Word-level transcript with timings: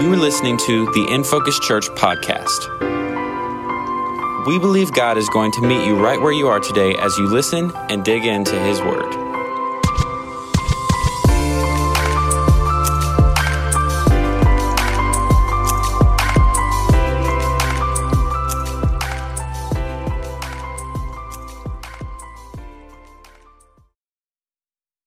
You 0.00 0.12
are 0.12 0.16
listening 0.16 0.58
to 0.58 0.86
the 0.92 1.06
In 1.12 1.22
Focus 1.22 1.58
Church 1.60 1.88
podcast. 1.90 2.66
We 4.44 4.58
believe 4.58 4.92
God 4.92 5.16
is 5.16 5.28
going 5.28 5.52
to 5.52 5.60
meet 5.60 5.86
you 5.86 5.96
right 5.96 6.20
where 6.20 6.32
you 6.32 6.48
are 6.48 6.58
today 6.58 6.96
as 6.96 7.16
you 7.16 7.26
listen 7.26 7.70
and 7.88 8.04
dig 8.04 8.24
into 8.24 8.58
His 8.58 8.80
Word. 8.80 9.14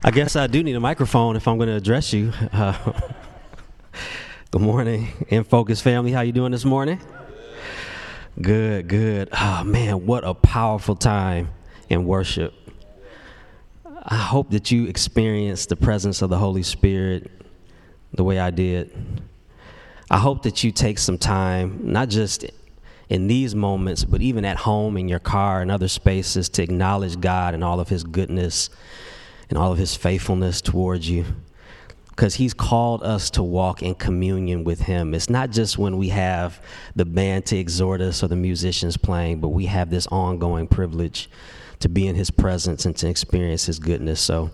I 0.01 0.11
guess 0.11 0.37
I 0.37 0.47
do 0.47 0.63
need 0.63 0.77
a 0.77 0.79
microphone 0.79 1.35
if 1.35 1.47
I'm 1.47 1.57
going 1.57 1.67
to 1.67 1.75
address 1.75 2.13
you. 2.13 2.31
Uh, 2.53 2.73
good 4.51 4.61
morning, 4.61 5.09
In 5.27 5.43
Focus 5.43 5.81
family. 5.81 6.11
How 6.11 6.21
you 6.21 6.31
doing 6.31 6.51
this 6.51 6.63
morning? 6.63 6.99
Good, 8.41 8.87
good. 8.87 9.29
Oh 9.31 9.63
man, 9.63 10.05
what 10.05 10.23
a 10.23 10.33
powerful 10.33 10.95
time 10.95 11.49
in 11.89 12.05
worship. 12.05 12.53
I 13.85 14.15
hope 14.15 14.51
that 14.51 14.71
you 14.71 14.85
experienced 14.85 15.69
the 15.69 15.75
presence 15.75 16.21
of 16.21 16.29
the 16.29 16.37
Holy 16.37 16.63
Spirit 16.63 17.29
the 18.13 18.23
way 18.23 18.39
I 18.39 18.51
did. 18.51 19.21
I 20.09 20.17
hope 20.17 20.43
that 20.43 20.63
you 20.63 20.71
take 20.71 20.97
some 20.99 21.17
time, 21.17 21.91
not 21.91 22.09
just 22.09 22.45
in 23.09 23.27
these 23.27 23.53
moments, 23.53 24.05
but 24.05 24.21
even 24.21 24.45
at 24.45 24.57
home, 24.57 24.95
in 24.95 25.09
your 25.09 25.19
car, 25.19 25.61
and 25.61 25.69
other 25.69 25.89
spaces, 25.89 26.47
to 26.49 26.63
acknowledge 26.63 27.19
God 27.19 27.53
and 27.53 27.63
all 27.63 27.79
of 27.79 27.89
His 27.89 28.03
goodness 28.03 28.69
and 29.49 29.57
all 29.57 29.71
of 29.71 29.77
his 29.77 29.95
faithfulness 29.95 30.61
towards 30.61 31.09
you. 31.09 31.25
Because 32.17 32.33
he's 32.35 32.55
called 32.55 33.03
us 33.03 33.29
to 33.31 33.43
walk 33.43 33.83
in 33.83 33.93
communion 33.93 34.63
with 34.63 34.79
him. 34.79 35.13
It's 35.13 35.29
not 35.29 35.51
just 35.51 35.77
when 35.77 35.97
we 35.97 36.09
have 36.09 36.59
the 36.95 37.05
band 37.05 37.45
to 37.45 37.57
exhort 37.57 38.01
us 38.01 38.23
or 38.23 38.27
the 38.27 38.35
musicians 38.35 38.97
playing, 38.97 39.39
but 39.39 39.49
we 39.49 39.67
have 39.67 39.91
this 39.91 40.07
ongoing 40.07 40.67
privilege 40.67 41.29
to 41.79 41.89
be 41.89 42.07
in 42.07 42.15
his 42.15 42.31
presence 42.31 42.85
and 42.85 42.95
to 42.97 43.07
experience 43.07 43.65
his 43.65 43.79
goodness. 43.79 44.19
So 44.19 44.49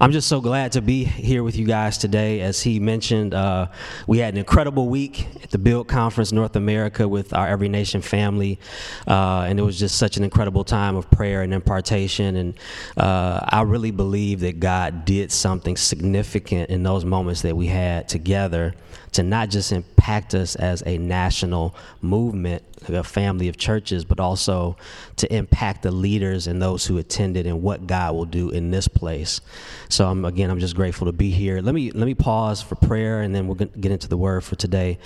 I'm 0.00 0.12
just 0.12 0.28
so 0.28 0.40
glad 0.40 0.72
to 0.72 0.82
be 0.82 1.04
here 1.04 1.42
with 1.42 1.56
you 1.56 1.66
guys 1.66 1.96
today. 1.96 2.40
As 2.40 2.62
he 2.62 2.78
mentioned, 2.80 3.32
uh, 3.32 3.68
we 4.06 4.18
had 4.18 4.34
an 4.34 4.38
incredible 4.38 4.88
week 4.88 5.26
at 5.42 5.50
the 5.50 5.58
Build 5.58 5.88
Conference 5.88 6.32
North 6.32 6.54
America 6.56 7.08
with 7.08 7.32
our 7.32 7.48
Every 7.48 7.68
Nation 7.68 8.02
family. 8.02 8.58
Uh, 9.06 9.46
and 9.48 9.58
it 9.58 9.62
was 9.62 9.78
just 9.78 9.96
such 9.96 10.16
an 10.16 10.24
incredible 10.24 10.64
time 10.64 10.96
of 10.96 11.10
prayer 11.10 11.42
and 11.42 11.54
impartation. 11.54 12.36
And 12.36 12.54
uh, 12.96 13.40
I 13.48 13.62
really 13.62 13.90
believe 13.90 14.40
that 14.40 14.60
God 14.60 15.04
did 15.04 15.32
something 15.32 15.76
significant 15.76 16.70
in 16.70 16.82
those 16.82 17.04
moments 17.04 17.42
that 17.42 17.56
we 17.56 17.68
had 17.68 18.08
together 18.08 18.74
to 19.12 19.22
not 19.22 19.48
just 19.48 19.72
impact 19.72 20.34
us 20.34 20.56
as 20.56 20.82
a 20.84 20.98
national 20.98 21.74
movement, 22.02 22.62
a 22.94 23.04
family 23.04 23.48
of 23.48 23.56
churches, 23.56 24.04
but 24.04 24.20
also 24.20 24.76
to 25.16 25.32
impact 25.34 25.82
the 25.82 25.90
leaders 25.90 26.46
and 26.46 26.60
those 26.60 26.86
who 26.86 26.98
attended 26.98 27.46
and 27.46 27.62
what 27.62 27.86
God 27.86 28.14
will 28.14 28.24
do 28.24 28.50
in 28.50 28.70
this 28.70 28.88
place. 28.88 29.40
So 29.88 30.06
I'm, 30.08 30.24
again, 30.24 30.50
I'm 30.50 30.60
just 30.60 30.76
grateful 30.76 31.06
to 31.06 31.12
be 31.12 31.30
here. 31.30 31.60
Let 31.60 31.74
me 31.74 31.90
let 31.90 32.06
me 32.06 32.14
pause 32.14 32.62
for 32.62 32.74
prayer, 32.76 33.22
and 33.22 33.34
then 33.34 33.46
we'll 33.46 33.56
get 33.56 33.92
into 33.92 34.08
the 34.08 34.16
word 34.16 34.44
for 34.44 34.56
today. 34.56 34.98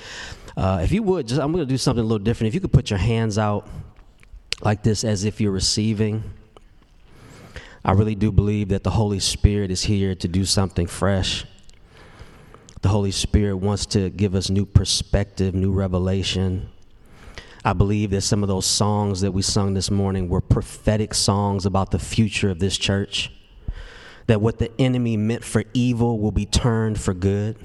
Uh, 0.57 0.81
if 0.83 0.93
you 0.93 1.03
would, 1.03 1.29
just 1.29 1.41
I'm 1.41 1.53
going 1.53 1.65
to 1.65 1.69
do 1.69 1.79
something 1.79 2.05
a 2.05 2.07
little 2.07 2.25
different. 2.25 2.49
If 2.49 2.55
you 2.55 2.61
could 2.61 2.73
put 2.73 2.91
your 2.91 2.99
hands 2.99 3.39
out 3.39 3.69
like 4.63 4.83
this, 4.83 5.05
as 5.05 5.25
if 5.25 5.41
you're 5.41 5.53
receiving. 5.53 6.23
I 7.85 7.93
really 7.93 8.15
do 8.15 8.31
believe 8.31 8.69
that 8.69 8.85
the 8.85 8.91
Holy 8.91 9.21
Spirit 9.21 9.71
is 9.71 9.85
here 9.85 10.15
to 10.15 10.29
do 10.29 10.45
something 10.45 10.87
fresh. 10.87 11.47
The 12.83 12.89
Holy 12.89 13.11
Spirit 13.11 13.57
wants 13.57 13.87
to 13.87 14.11
give 14.11 14.35
us 14.35 14.51
new 14.51 14.67
perspective, 14.67 15.55
new 15.55 15.73
revelation. 15.73 16.69
I 17.65 17.73
believe 17.75 18.11
that 18.11 18.23
some 18.23 18.43
of 18.43 18.49
those 18.49 18.67
songs 18.67 19.21
that 19.21 19.33
we 19.33 19.43
sung 19.43 19.75
this 19.75 19.91
morning 19.91 20.29
were 20.29 20.41
prophetic 20.41 21.13
songs 21.13 21.67
about 21.67 21.91
the 21.91 21.99
future 21.99 22.51
of 22.51 22.59
this 22.59 22.79
church. 22.79 23.31
That 24.27 24.41
what 24.41 24.59
the 24.59 24.71
enemy 24.81 25.17
meant 25.17 25.45
for 25.45 25.65
evil 25.75 26.19
will 26.19 26.33
be 26.33 26.47
turned 26.47 26.99
for 26.99 27.13
good. 27.13 27.57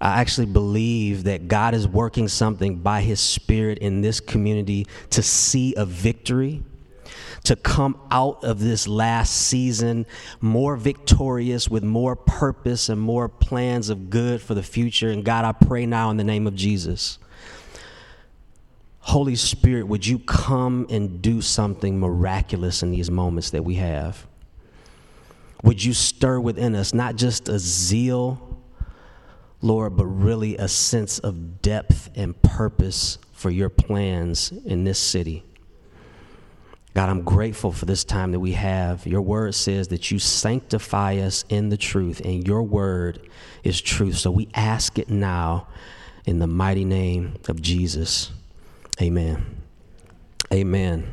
I 0.00 0.20
actually 0.20 0.46
believe 0.46 1.24
that 1.24 1.48
God 1.48 1.74
is 1.74 1.86
working 1.86 2.28
something 2.28 2.76
by 2.76 3.02
His 3.02 3.20
Spirit 3.20 3.78
in 3.78 4.00
this 4.00 4.20
community 4.20 4.86
to 5.10 5.22
see 5.22 5.74
a 5.76 5.84
victory 5.84 6.62
to 7.44 7.56
come 7.56 7.98
out 8.10 8.44
of 8.44 8.60
this 8.60 8.86
last 8.86 9.34
season 9.34 10.06
more 10.40 10.76
victorious 10.76 11.68
with 11.68 11.82
more 11.82 12.14
purpose 12.14 12.88
and 12.88 13.00
more 13.00 13.28
plans 13.28 13.88
of 13.88 14.10
good 14.10 14.40
for 14.40 14.54
the 14.54 14.62
future. 14.62 15.10
And 15.10 15.24
God, 15.24 15.44
I 15.44 15.52
pray 15.52 15.86
now 15.86 16.10
in 16.10 16.16
the 16.16 16.24
name 16.24 16.46
of 16.46 16.54
Jesus. 16.54 17.18
Holy 19.00 19.34
Spirit, 19.34 19.88
would 19.88 20.06
you 20.06 20.18
come 20.18 20.86
and 20.90 21.20
do 21.22 21.40
something 21.40 21.98
miraculous 21.98 22.82
in 22.82 22.90
these 22.90 23.10
moments 23.10 23.50
that 23.50 23.64
we 23.64 23.76
have? 23.76 24.26
Would 25.62 25.82
you 25.82 25.92
stir 25.92 26.38
within 26.40 26.74
us 26.74 26.94
not 26.94 27.16
just 27.16 27.48
a 27.48 27.58
zeal, 27.58 28.58
Lord, 29.62 29.96
but 29.96 30.06
really 30.06 30.56
a 30.56 30.68
sense 30.68 31.18
of 31.18 31.60
depth 31.60 32.10
and 32.14 32.40
purpose 32.42 33.18
for 33.32 33.50
your 33.50 33.68
plans 33.68 34.52
in 34.52 34.84
this 34.84 34.98
city? 34.98 35.44
God, 36.92 37.08
I'm 37.08 37.22
grateful 37.22 37.72
for 37.72 37.86
this 37.86 38.04
time 38.04 38.32
that 38.32 38.40
we 38.40 38.52
have. 38.52 39.06
Your 39.06 39.22
word 39.22 39.54
says 39.54 39.88
that 39.88 40.10
you 40.10 40.18
sanctify 40.18 41.18
us 41.18 41.44
in 41.48 41.68
the 41.68 41.76
truth, 41.76 42.20
and 42.24 42.46
your 42.46 42.62
word 42.62 43.28
is 43.62 43.80
truth. 43.80 44.16
So 44.16 44.30
we 44.30 44.48
ask 44.54 44.98
it 44.98 45.08
now 45.08 45.68
in 46.26 46.38
the 46.38 46.46
mighty 46.46 46.84
name 46.84 47.36
of 47.48 47.62
Jesus. 47.62 48.32
Amen. 49.00 49.62
Amen. 50.52 51.10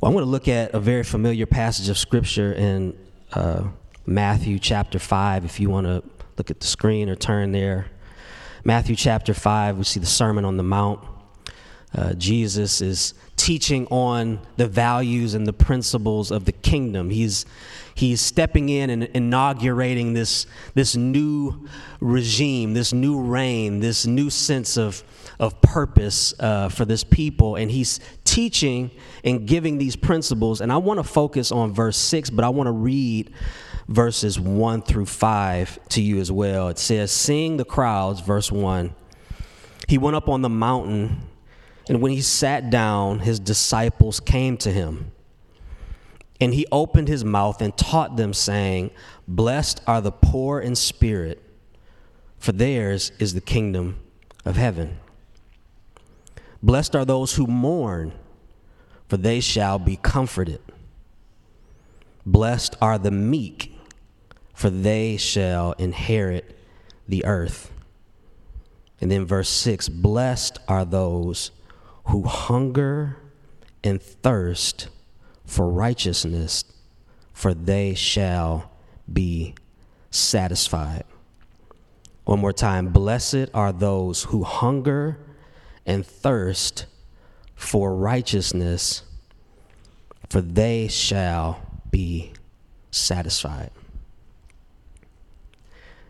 Well, 0.00 0.08
I'm 0.08 0.12
going 0.12 0.24
to 0.24 0.30
look 0.30 0.48
at 0.48 0.74
a 0.74 0.80
very 0.80 1.04
familiar 1.04 1.46
passage 1.46 1.88
of 1.88 1.96
scripture 1.96 2.52
in 2.52 2.98
uh, 3.32 3.68
Matthew 4.06 4.58
chapter 4.58 4.98
5. 4.98 5.44
If 5.44 5.60
you 5.60 5.70
want 5.70 5.86
to 5.86 6.02
look 6.36 6.50
at 6.50 6.58
the 6.58 6.66
screen 6.66 7.08
or 7.08 7.14
turn 7.14 7.52
there. 7.52 7.86
Matthew 8.64 8.96
chapter 8.96 9.34
5, 9.34 9.78
we 9.78 9.84
see 9.84 10.00
the 10.00 10.06
Sermon 10.06 10.44
on 10.44 10.56
the 10.56 10.64
Mount. 10.64 10.98
Uh, 11.94 12.14
Jesus 12.14 12.80
is 12.80 13.14
teaching 13.36 13.86
on 13.86 14.40
the 14.56 14.66
values 14.66 15.34
and 15.34 15.46
the 15.46 15.52
principles 15.52 16.32
of 16.32 16.44
the 16.44 16.50
kingdom. 16.50 17.08
He's, 17.10 17.46
he's 17.94 18.20
stepping 18.20 18.68
in 18.68 18.90
and 18.90 19.04
inaugurating 19.04 20.14
this, 20.14 20.48
this 20.74 20.96
new 20.96 21.68
regime, 22.00 22.74
this 22.74 22.92
new 22.92 23.20
reign, 23.20 23.78
this 23.78 24.06
new 24.06 24.28
sense 24.28 24.76
of, 24.76 25.04
of 25.38 25.60
purpose 25.60 26.34
uh, 26.38 26.68
for 26.68 26.84
this 26.84 27.04
people. 27.04 27.56
And 27.56 27.70
he's 27.70 28.00
teaching 28.24 28.90
and 29.22 29.46
giving 29.46 29.78
these 29.78 29.96
principles. 29.96 30.60
And 30.60 30.72
I 30.72 30.76
want 30.76 30.98
to 30.98 31.04
focus 31.04 31.52
on 31.52 31.72
verse 31.72 31.96
6, 31.96 32.30
but 32.30 32.44
I 32.44 32.48
want 32.48 32.66
to 32.66 32.72
read 32.72 33.32
verses 33.88 34.38
1 34.40 34.82
through 34.82 35.06
5 35.06 35.88
to 35.90 36.02
you 36.02 36.20
as 36.20 36.32
well. 36.32 36.68
It 36.68 36.78
says, 36.78 37.12
Seeing 37.12 37.56
the 37.56 37.64
crowds, 37.64 38.20
verse 38.20 38.50
1, 38.50 38.94
he 39.88 39.98
went 39.98 40.16
up 40.16 40.28
on 40.28 40.42
the 40.42 40.48
mountain 40.48 41.28
and 41.88 42.00
when 42.00 42.12
he 42.12 42.20
sat 42.20 42.70
down, 42.70 43.20
his 43.20 43.38
disciples 43.38 44.20
came 44.20 44.56
to 44.58 44.72
him. 44.72 45.12
And 46.40 46.52
he 46.52 46.66
opened 46.72 47.08
his 47.08 47.24
mouth 47.24 47.60
and 47.60 47.76
taught 47.76 48.16
them, 48.16 48.32
saying, 48.32 48.90
Blessed 49.28 49.80
are 49.86 50.00
the 50.00 50.10
poor 50.10 50.60
in 50.60 50.74
spirit, 50.74 51.42
for 52.38 52.52
theirs 52.52 53.12
is 53.18 53.34
the 53.34 53.40
kingdom 53.40 54.00
of 54.44 54.56
heaven. 54.56 54.98
Blessed 56.64 56.96
are 56.96 57.04
those 57.04 57.34
who 57.34 57.46
mourn, 57.46 58.14
for 59.06 59.18
they 59.18 59.38
shall 59.38 59.78
be 59.78 59.96
comforted. 59.96 60.62
Blessed 62.24 62.74
are 62.80 62.96
the 62.96 63.10
meek, 63.10 63.76
for 64.54 64.70
they 64.70 65.18
shall 65.18 65.72
inherit 65.72 66.56
the 67.06 67.22
earth. 67.26 67.70
And 68.98 69.10
then 69.10 69.26
verse 69.26 69.50
6 69.50 69.90
Blessed 69.90 70.58
are 70.66 70.86
those 70.86 71.50
who 72.06 72.22
hunger 72.22 73.18
and 73.82 74.00
thirst 74.00 74.88
for 75.44 75.68
righteousness, 75.68 76.64
for 77.34 77.52
they 77.52 77.92
shall 77.92 78.70
be 79.12 79.54
satisfied. 80.10 81.04
One 82.24 82.38
more 82.40 82.54
time. 82.54 82.88
Blessed 82.88 83.50
are 83.52 83.70
those 83.70 84.22
who 84.22 84.44
hunger 84.44 85.18
and 85.86 86.06
thirst 86.06 86.86
for 87.54 87.94
righteousness, 87.94 89.02
for 90.28 90.40
they 90.40 90.88
shall 90.88 91.60
be 91.90 92.32
satisfied. 92.90 93.70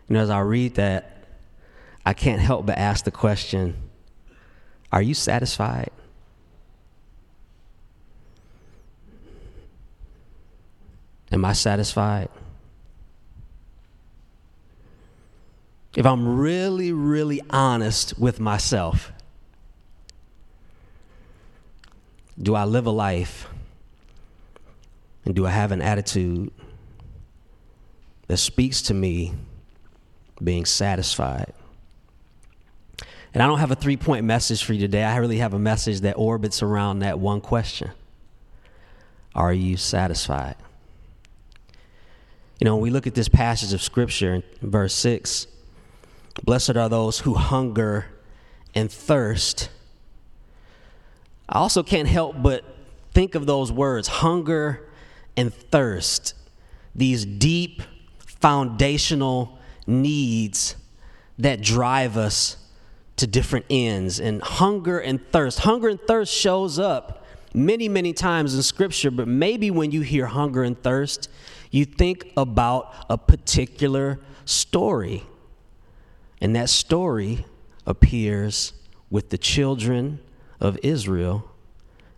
You 0.07 0.15
know, 0.15 0.21
as 0.21 0.29
I 0.29 0.39
read 0.39 0.75
that, 0.75 1.23
I 2.05 2.13
can't 2.13 2.41
help 2.41 2.65
but 2.65 2.77
ask 2.77 3.05
the 3.05 3.11
question 3.11 3.75
are 4.91 5.01
you 5.01 5.13
satisfied? 5.13 5.89
Am 11.31 11.43
I 11.43 11.51
satisfied? 11.51 12.29
if 15.95 16.05
I'm 16.05 16.37
really, 16.37 16.91
really 16.91 17.41
honest 17.49 18.19
with 18.19 18.39
myself, 18.39 19.11
do 22.41 22.55
I 22.55 22.65
live 22.65 22.85
a 22.85 22.91
life 22.91 23.47
and 25.23 25.33
do 25.33 25.45
I 25.45 25.51
have 25.51 25.71
an 25.71 25.81
attitude 25.81 26.51
that 28.27 28.37
speaks 28.37 28.81
to 28.83 28.93
me 28.93 29.33
being 30.43 30.65
satisfied? 30.65 31.53
And 33.33 33.43
I 33.43 33.47
don't 33.47 33.59
have 33.59 33.71
a 33.71 33.75
three 33.75 33.97
point 33.97 34.25
message 34.25 34.63
for 34.63 34.73
you 34.73 34.79
today. 34.79 35.03
I 35.03 35.17
really 35.17 35.37
have 35.37 35.53
a 35.53 35.59
message 35.59 36.01
that 36.01 36.13
orbits 36.13 36.63
around 36.63 36.99
that 36.99 37.19
one 37.19 37.41
question 37.41 37.91
Are 39.33 39.53
you 39.53 39.75
satisfied? 39.75 40.55
You 42.59 42.65
know, 42.65 42.75
when 42.75 42.83
we 42.83 42.89
look 42.89 43.07
at 43.07 43.15
this 43.15 43.27
passage 43.27 43.73
of 43.73 43.81
Scripture 43.81 44.35
in 44.35 44.43
verse 44.61 44.93
6, 44.93 45.47
blessed 46.43 46.77
are 46.77 46.87
those 46.87 47.19
who 47.19 47.33
hunger 47.33 48.05
and 48.73 48.89
thirst. 48.89 49.69
I 51.47 51.59
also 51.59 51.83
can't 51.83 52.07
help 52.07 52.41
but 52.41 52.63
think 53.13 53.35
of 53.35 53.45
those 53.45 53.71
words 53.71 54.07
hunger 54.07 54.89
and 55.37 55.53
thirst, 55.53 56.33
these 56.93 57.25
deep 57.25 57.81
foundational 58.19 59.57
needs 59.85 60.75
that 61.37 61.61
drive 61.61 62.17
us 62.17 62.57
to 63.17 63.27
different 63.27 63.65
ends. 63.69 64.19
And 64.19 64.41
hunger 64.41 64.99
and 64.99 65.19
thirst, 65.31 65.59
hunger 65.59 65.89
and 65.89 65.99
thirst 66.01 66.33
shows 66.33 66.79
up 66.79 67.25
many, 67.53 67.87
many 67.87 68.13
times 68.13 68.55
in 68.55 68.63
Scripture, 68.63 69.11
but 69.11 69.27
maybe 69.27 69.71
when 69.71 69.91
you 69.91 70.01
hear 70.01 70.25
hunger 70.25 70.63
and 70.63 70.81
thirst, 70.81 71.29
you 71.71 71.85
think 71.85 72.31
about 72.35 72.93
a 73.09 73.17
particular 73.17 74.19
story. 74.45 75.23
And 76.41 76.55
that 76.55 76.69
story 76.69 77.45
appears 77.85 78.73
with 79.09 79.29
the 79.29 79.37
children 79.37 80.19
of 80.59 80.77
Israel 80.83 81.49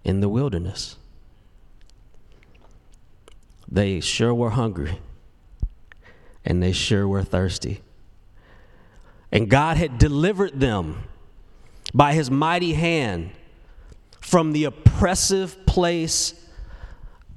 in 0.04 0.20
the 0.20 0.30
wilderness. 0.30 0.98
They 3.70 4.00
sure 4.00 4.34
were 4.34 4.52
hungry 4.52 5.00
and 6.46 6.64
they 6.64 6.72
sure 6.72 7.08
were 7.08 7.24
thirsty. 7.24 7.82
And 9.32 9.50
God 9.50 9.76
had 9.76 9.98
delivered 9.98 10.60
them 10.60 11.04
by 11.94 12.14
his 12.14 12.32
mighty 12.32 12.74
hand 12.74 13.32
from 14.22 14.54
the 14.54 14.64
oppressive 14.64 15.66
place 15.66 16.34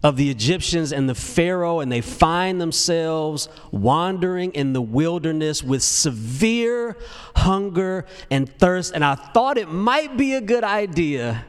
of 0.02 0.16
the 0.16 0.30
Egyptians 0.30 0.92
and 0.92 1.08
the 1.08 1.14
Pharaoh, 1.14 1.80
and 1.80 1.92
they 1.92 2.00
find 2.00 2.60
themselves 2.60 3.48
wandering 3.70 4.52
in 4.52 4.72
the 4.72 4.80
wilderness 4.80 5.62
with 5.62 5.82
severe 5.82 6.96
hunger 7.36 8.06
and 8.30 8.48
thirst. 8.58 8.94
And 8.94 9.04
I 9.04 9.14
thought 9.14 9.58
it 9.58 9.68
might 9.68 10.16
be 10.16 10.34
a 10.34 10.40
good 10.40 10.64
idea 10.64 11.44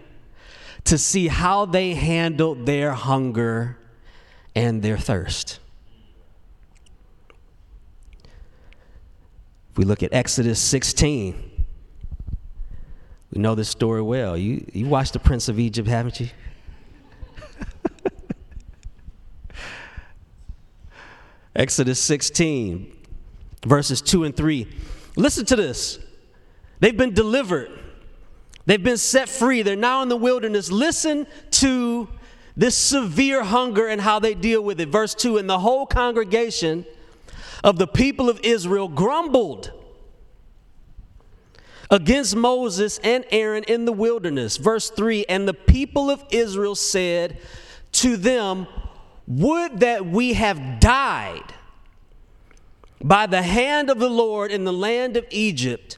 to 0.86 0.98
see 0.98 1.28
how 1.28 1.66
they 1.66 1.94
handled 1.94 2.66
their 2.66 2.92
hunger 2.92 3.78
and 4.54 4.82
their 4.82 4.98
thirst. 4.98 5.60
If 9.72 9.78
we 9.78 9.86
look 9.86 10.04
at 10.04 10.14
Exodus 10.14 10.60
16, 10.60 11.66
we 13.32 13.42
know 13.42 13.56
this 13.56 13.70
story 13.70 14.02
well. 14.02 14.36
You, 14.36 14.66
you 14.74 14.88
watched 14.88 15.14
The 15.14 15.20
Prince 15.20 15.48
of 15.48 15.58
Egypt, 15.58 15.88
haven't 15.88 16.20
you? 16.20 16.28
Exodus 21.56 22.00
16, 22.00 22.96
verses 23.66 24.02
2 24.02 24.24
and 24.24 24.36
3. 24.36 24.68
Listen 25.16 25.46
to 25.46 25.56
this. 25.56 26.00
They've 26.80 26.96
been 26.96 27.14
delivered, 27.14 27.70
they've 28.66 28.84
been 28.84 28.98
set 28.98 29.30
free. 29.30 29.62
They're 29.62 29.76
now 29.76 30.02
in 30.02 30.10
the 30.10 30.16
wilderness. 30.16 30.72
Listen 30.72 31.28
to 31.52 32.08
this 32.56 32.76
severe 32.76 33.44
hunger 33.44 33.88
and 33.88 34.02
how 34.02 34.20
they 34.20 34.34
deal 34.34 34.62
with 34.62 34.80
it. 34.80 34.90
Verse 34.90 35.14
2 35.14 35.38
And 35.38 35.50
the 35.50 35.60
whole 35.60 35.86
congregation 35.86 36.86
of 37.64 37.78
the 37.78 37.88
people 37.88 38.30
of 38.30 38.40
Israel 38.44 38.88
grumbled 38.88 39.72
against 41.90 42.36
Moses 42.36 43.00
and 43.04 43.26
Aaron 43.30 43.64
in 43.66 43.86
the 43.86 43.92
wilderness. 43.92 44.58
Verse 44.58 44.90
3 44.90 45.26
And 45.28 45.48
the 45.48 45.54
people 45.54 46.10
of 46.10 46.24
Israel 46.32 46.76
said 46.76 47.38
to 47.94 48.18
them, 48.18 48.68
would 49.28 49.80
that 49.80 50.06
we 50.06 50.34
have 50.34 50.80
died 50.80 51.54
by 53.04 53.26
the 53.26 53.42
hand 53.42 53.90
of 53.90 54.00
the 54.00 54.10
Lord 54.10 54.52
in 54.52 54.64
the 54.64 54.74
land 54.74 55.18
of 55.18 55.26
Egypt 55.32 55.98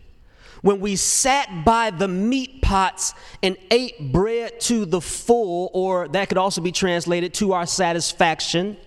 when 0.61 0.79
we 0.79 0.95
sat 0.95 1.65
by 1.65 1.89
the 1.89 2.07
meat 2.07 2.61
pots 2.61 3.13
and 3.43 3.57
ate 3.69 4.13
bread 4.13 4.61
to 4.61 4.85
the 4.85 5.01
full, 5.01 5.69
or 5.73 6.07
that 6.07 6.29
could 6.29 6.37
also 6.37 6.61
be 6.61 6.71
translated 6.71 7.33
to 7.33 7.51
our 7.51 7.65
satisfaction. 7.65 8.77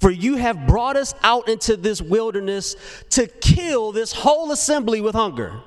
For 0.00 0.10
you 0.10 0.36
have 0.36 0.66
brought 0.66 0.96
us 0.96 1.14
out 1.22 1.48
into 1.48 1.78
this 1.78 2.02
wilderness 2.02 2.76
to 3.10 3.26
kill 3.26 3.92
this 3.92 4.12
whole 4.12 4.52
assembly 4.52 5.00
with 5.00 5.14
hunger. 5.14 5.60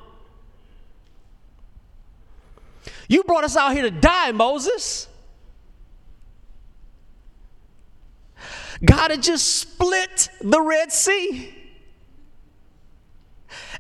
You 3.08 3.24
brought 3.24 3.44
us 3.44 3.58
out 3.58 3.74
here 3.74 3.84
to 3.84 3.92
die, 3.92 4.32
Moses. 4.32 5.08
God 8.84 9.12
had 9.12 9.24
just 9.24 9.48
split 9.56 10.30
the 10.42 10.62
Red 10.62 10.92
Sea. 10.92 11.54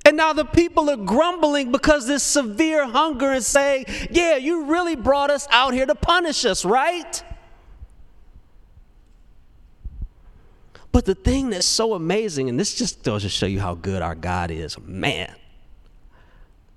And 0.06 0.18
now 0.18 0.34
the 0.34 0.46
people 0.46 0.90
are 0.90 0.98
grumbling 0.98 1.72
because 1.72 2.08
this 2.08 2.24
severe 2.24 2.86
hunger 2.86 3.32
and 3.32 3.44
saying, 3.44 3.86
Yeah, 4.12 4.36
you 4.36 4.66
really 4.66 4.96
brought 4.96 5.30
us 5.30 5.48
out 5.50 5.74
here 5.74 5.86
to 5.86 5.96
punish 5.96 6.46
us, 6.46 6.66
right? 6.66 7.24
But 10.92 11.06
the 11.06 11.16
thing 11.16 11.50
that's 11.50 11.66
so 11.66 11.94
amazing, 11.96 12.50
and 12.50 12.60
this 12.60 12.76
just 12.76 13.04
goes 13.04 13.24
to 13.24 13.30
show 13.30 13.48
you 13.48 13.60
how 13.60 13.74
good 13.74 14.02
our 14.02 14.14
God 14.14 14.52
is, 14.52 14.78
man, 14.80 15.34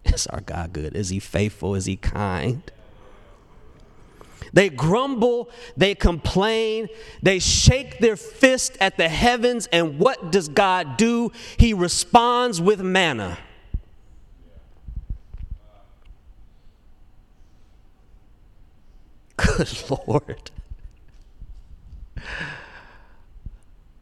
is 0.04 0.26
our 0.28 0.40
God 0.40 0.72
good? 0.72 0.96
Is 0.96 1.10
He 1.10 1.18
faithful? 1.18 1.74
Is 1.74 1.84
He 1.84 1.96
kind? 1.96 2.62
They 4.52 4.68
grumble, 4.68 5.50
they 5.76 5.94
complain, 5.94 6.88
they 7.22 7.38
shake 7.38 7.98
their 7.98 8.16
fist 8.16 8.76
at 8.80 8.96
the 8.96 9.08
heavens, 9.08 9.68
and 9.72 9.98
what 9.98 10.32
does 10.32 10.48
God 10.48 10.96
do? 10.96 11.32
He 11.58 11.74
responds 11.74 12.60
with 12.60 12.80
manna. 12.80 13.38
Good 19.36 19.90
Lord. 19.90 20.50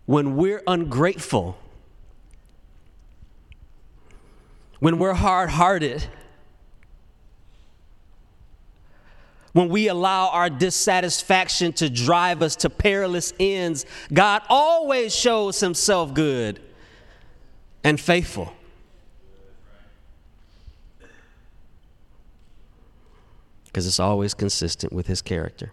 When 0.06 0.36
we're 0.36 0.62
ungrateful, 0.66 1.58
when 4.78 4.98
we're 4.98 5.14
hard 5.14 5.50
hearted, 5.50 6.08
when 9.54 9.68
we 9.68 9.86
allow 9.88 10.30
our 10.30 10.50
dissatisfaction 10.50 11.72
to 11.74 11.88
drive 11.88 12.42
us 12.42 12.56
to 12.56 12.68
perilous 12.68 13.32
ends, 13.38 13.86
God 14.12 14.42
always 14.48 15.14
shows 15.14 15.60
himself 15.60 16.12
good 16.12 16.60
and 17.84 18.00
faithful. 18.00 18.52
Because 23.66 23.86
it's 23.86 24.00
always 24.00 24.34
consistent 24.34 24.92
with 24.92 25.06
his 25.06 25.22
character. 25.22 25.70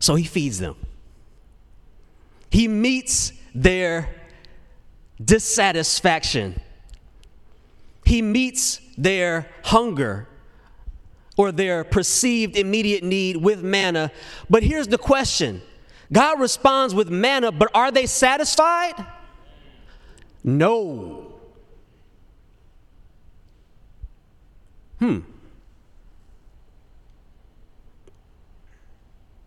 So 0.00 0.16
he 0.16 0.24
feeds 0.24 0.58
them. 0.58 0.74
He 2.50 2.66
meets 2.66 3.32
their 3.54 4.08
dissatisfaction. 5.24 6.60
He 8.04 8.20
meets 8.20 8.80
their 8.98 9.48
hunger 9.62 10.28
or 11.36 11.52
their 11.52 11.84
perceived 11.84 12.56
immediate 12.56 13.02
need 13.02 13.36
with 13.36 13.62
manna. 13.62 14.10
But 14.48 14.62
here's 14.62 14.88
the 14.88 14.98
question 14.98 15.62
God 16.12 16.40
responds 16.40 16.94
with 16.94 17.10
manna, 17.10 17.50
but 17.50 17.70
are 17.74 17.90
they 17.90 18.06
satisfied? 18.06 18.94
No. 20.42 21.32
Hmm. 24.98 25.20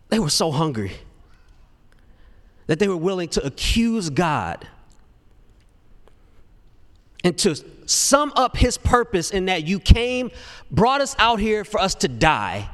They 0.08 0.18
were 0.18 0.30
so 0.30 0.50
hungry 0.50 0.92
that 2.66 2.78
they 2.78 2.88
were 2.88 2.96
willing 2.96 3.28
to 3.30 3.44
accuse 3.44 4.10
God 4.10 4.66
and 7.24 7.36
to 7.38 7.56
sum 7.88 8.32
up 8.36 8.56
his 8.56 8.78
purpose 8.78 9.30
in 9.30 9.46
that 9.46 9.66
you 9.66 9.80
came, 9.80 10.30
brought 10.70 11.00
us 11.00 11.16
out 11.18 11.40
here 11.40 11.64
for 11.64 11.80
us 11.80 11.94
to 11.96 12.08
die. 12.08 12.68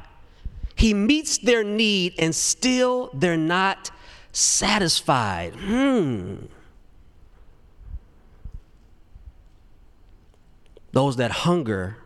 He 0.75 0.93
meets 0.93 1.37
their 1.37 1.63
need 1.63 2.15
and 2.19 2.35
still 2.35 3.09
they're 3.13 3.37
not 3.37 3.91
satisfied. 4.31 5.55
Hmm. 5.55 6.47
Those 10.91 11.15
that 11.17 11.31
hunger 11.31 11.97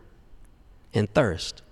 and 0.94 1.12
thirst. 1.14 1.64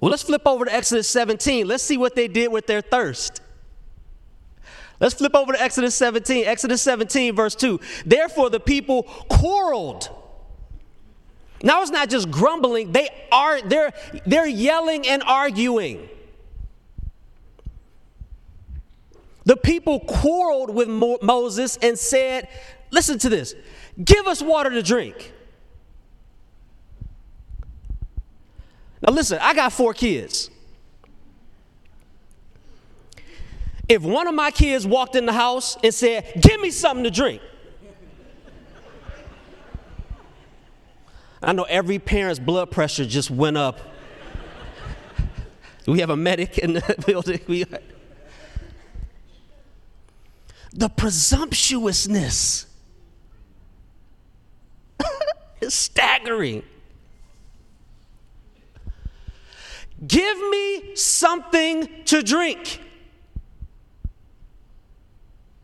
Well, 0.00 0.10
let's 0.10 0.22
flip 0.22 0.42
over 0.46 0.64
to 0.64 0.72
Exodus 0.72 1.08
17. 1.08 1.66
Let's 1.66 1.82
see 1.82 1.96
what 1.96 2.14
they 2.14 2.28
did 2.28 2.52
with 2.52 2.66
their 2.66 2.80
thirst. 2.80 3.42
Let's 5.00 5.14
flip 5.14 5.34
over 5.34 5.52
to 5.52 5.62
Exodus 5.62 5.94
17. 5.94 6.46
Exodus 6.46 6.82
17, 6.82 7.34
verse 7.34 7.54
2. 7.54 7.80
Therefore, 8.04 8.50
the 8.50 8.60
people 8.60 9.04
quarreled. 9.28 10.10
Now 11.62 11.82
it's 11.82 11.90
not 11.90 12.08
just 12.08 12.30
grumbling, 12.30 12.92
they 12.92 13.08
are 13.32 13.60
they're 13.60 13.92
they're 14.26 14.46
yelling 14.46 15.08
and 15.08 15.22
arguing. 15.24 16.08
The 19.44 19.56
people 19.56 20.00
quarreled 20.00 20.74
with 20.74 20.88
Mo- 20.88 21.18
Moses 21.22 21.78
and 21.78 21.98
said, 21.98 22.48
Listen 22.90 23.18
to 23.20 23.28
this, 23.28 23.54
give 24.02 24.26
us 24.26 24.42
water 24.42 24.70
to 24.70 24.82
drink. 24.82 25.32
Now, 29.00 29.12
listen, 29.12 29.38
I 29.40 29.54
got 29.54 29.72
four 29.72 29.94
kids. 29.94 30.50
If 33.88 34.02
one 34.02 34.28
of 34.28 34.34
my 34.34 34.50
kids 34.50 34.86
walked 34.86 35.16
in 35.16 35.24
the 35.24 35.32
house 35.32 35.76
and 35.82 35.94
said, 35.94 36.40
Give 36.40 36.60
me 36.60 36.70
something 36.70 37.04
to 37.04 37.10
drink, 37.10 37.40
I 41.42 41.52
know 41.52 41.62
every 41.64 41.98
parent's 41.98 42.38
blood 42.38 42.70
pressure 42.70 43.06
just 43.06 43.30
went 43.30 43.56
up. 43.56 43.80
we 45.86 46.00
have 46.00 46.10
a 46.10 46.16
medic 46.16 46.58
in 46.58 46.74
the 46.74 46.94
building. 47.06 47.64
The 50.72 50.88
presumptuousness 50.90 52.66
is 55.60 55.72
staggering. 55.72 56.62
Give 60.06 60.38
me 60.50 60.94
something 60.94 61.88
to 62.04 62.22
drink. 62.22 62.82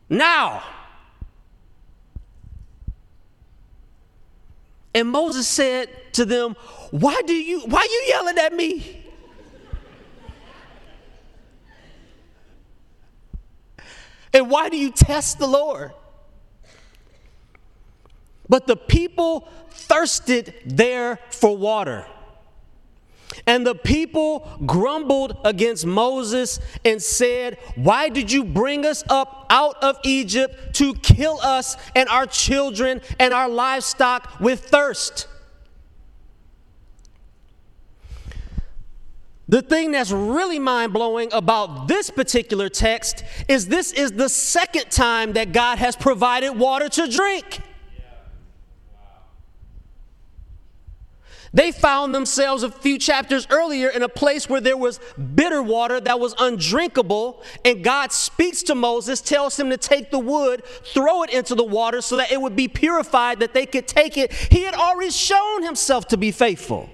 Now. 0.08 0.62
And 4.94 5.08
Moses 5.08 5.48
said 5.48 5.88
to 6.14 6.24
them, 6.24 6.54
Why 6.90 7.20
do 7.26 7.34
you 7.34 7.60
why 7.60 7.80
are 7.80 7.84
you 7.84 8.04
yelling 8.08 8.38
at 8.38 8.52
me? 8.52 9.04
And 14.32 14.50
why 14.50 14.68
do 14.68 14.76
you 14.76 14.90
test 14.90 15.38
the 15.38 15.46
Lord? 15.46 15.92
But 18.48 18.66
the 18.66 18.76
people 18.76 19.48
thirsted 19.70 20.54
there 20.66 21.18
for 21.30 21.56
water. 21.56 22.04
And 23.46 23.66
the 23.66 23.74
people 23.74 24.48
grumbled 24.66 25.38
against 25.44 25.86
Moses 25.86 26.60
and 26.84 27.02
said, 27.02 27.58
Why 27.74 28.08
did 28.08 28.30
you 28.30 28.44
bring 28.44 28.86
us 28.86 29.04
up 29.08 29.46
out 29.50 29.82
of 29.82 29.98
Egypt 30.04 30.74
to 30.76 30.94
kill 30.94 31.38
us 31.42 31.76
and 31.94 32.08
our 32.08 32.26
children 32.26 33.00
and 33.18 33.34
our 33.34 33.48
livestock 33.48 34.40
with 34.40 34.60
thirst? 34.60 35.28
The 39.46 39.60
thing 39.60 39.92
that's 39.92 40.10
really 40.10 40.58
mind 40.58 40.92
blowing 40.92 41.30
about 41.32 41.86
this 41.86 42.08
particular 42.08 42.70
text 42.70 43.24
is 43.46 43.66
this 43.66 43.92
is 43.92 44.12
the 44.12 44.28
second 44.28 44.90
time 44.90 45.34
that 45.34 45.52
God 45.52 45.78
has 45.78 45.96
provided 45.96 46.52
water 46.52 46.88
to 46.88 47.08
drink. 47.08 47.60
They 51.54 51.70
found 51.70 52.12
themselves 52.12 52.64
a 52.64 52.70
few 52.70 52.98
chapters 52.98 53.46
earlier 53.48 53.88
in 53.88 54.02
a 54.02 54.08
place 54.08 54.48
where 54.48 54.60
there 54.60 54.76
was 54.76 54.98
bitter 55.36 55.62
water 55.62 56.00
that 56.00 56.18
was 56.18 56.34
undrinkable, 56.36 57.44
and 57.64 57.84
God 57.84 58.10
speaks 58.10 58.64
to 58.64 58.74
Moses, 58.74 59.20
tells 59.20 59.58
him 59.58 59.70
to 59.70 59.76
take 59.76 60.10
the 60.10 60.18
wood, 60.18 60.64
throw 60.66 61.22
it 61.22 61.30
into 61.30 61.54
the 61.54 61.62
water 61.62 62.00
so 62.00 62.16
that 62.16 62.32
it 62.32 62.40
would 62.40 62.56
be 62.56 62.66
purified, 62.66 63.38
that 63.38 63.54
they 63.54 63.66
could 63.66 63.86
take 63.86 64.18
it. 64.18 64.32
He 64.32 64.64
had 64.64 64.74
already 64.74 65.12
shown 65.12 65.62
himself 65.62 66.08
to 66.08 66.16
be 66.16 66.32
faithful. 66.32 66.90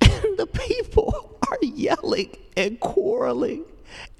And 0.00 0.38
the 0.38 0.46
people 0.46 1.36
are 1.50 1.58
yelling 1.62 2.36
and 2.56 2.78
quarreling 2.78 3.64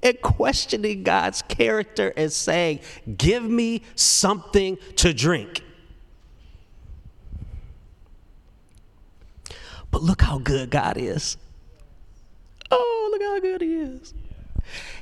and 0.03 0.19
questioning 0.21 1.03
God's 1.03 1.43
character 1.43 2.11
and 2.17 2.29
saying, 2.29 2.81
Give 3.17 3.43
me 3.43 3.83
something 3.95 4.77
to 4.97 5.13
drink. 5.13 5.63
But 9.91 10.03
look 10.03 10.21
how 10.21 10.39
good 10.39 10.69
God 10.69 10.97
is. 10.97 11.37
Oh, 12.69 13.09
look 13.11 13.21
how 13.21 13.39
good 13.39 13.61
He 13.61 13.75
is. 13.75 14.13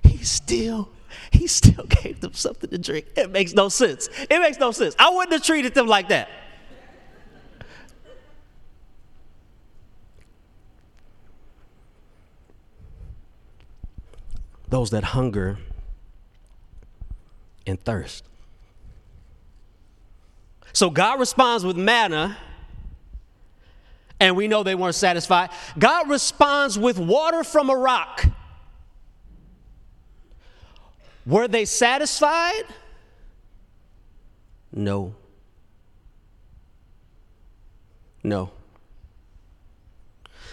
He 0.04 0.18
still, 0.24 0.90
He 1.32 1.48
still 1.48 1.86
gave 1.90 2.22
them 2.22 2.34
something 2.34 2.70
to 2.70 2.78
drink. 2.78 3.08
It 3.16 3.32
makes 3.32 3.54
no 3.54 3.70
sense. 3.70 4.10
It 4.30 4.40
makes 4.40 4.60
no 4.60 4.72
sense. 4.72 4.96
I 5.00 5.10
wouldn't 5.10 5.34
have 5.34 5.44
treated 5.44 5.74
them 5.74 5.88
like 5.88 6.10
that. 6.10 6.30
Those 14.68 14.90
that 14.90 15.04
hunger 15.04 15.58
and 17.68 17.84
thirst. 17.84 18.24
So 20.74 20.90
God 20.90 21.20
responds 21.20 21.64
with 21.64 21.78
manna 21.78 22.38
and 24.20 24.36
we 24.36 24.48
know 24.48 24.64
they 24.64 24.76
weren't 24.76 24.96
satisfied. 24.96 25.50
God 25.78 26.10
responds 26.10 26.80
with 26.80 26.98
water 26.98 27.44
from 27.44 27.70
a 27.70 27.76
rock. 27.76 28.26
Were 31.26 31.48
they 31.48 31.66
satisfied? 31.66 32.64
No. 34.72 35.16
No. 38.24 38.52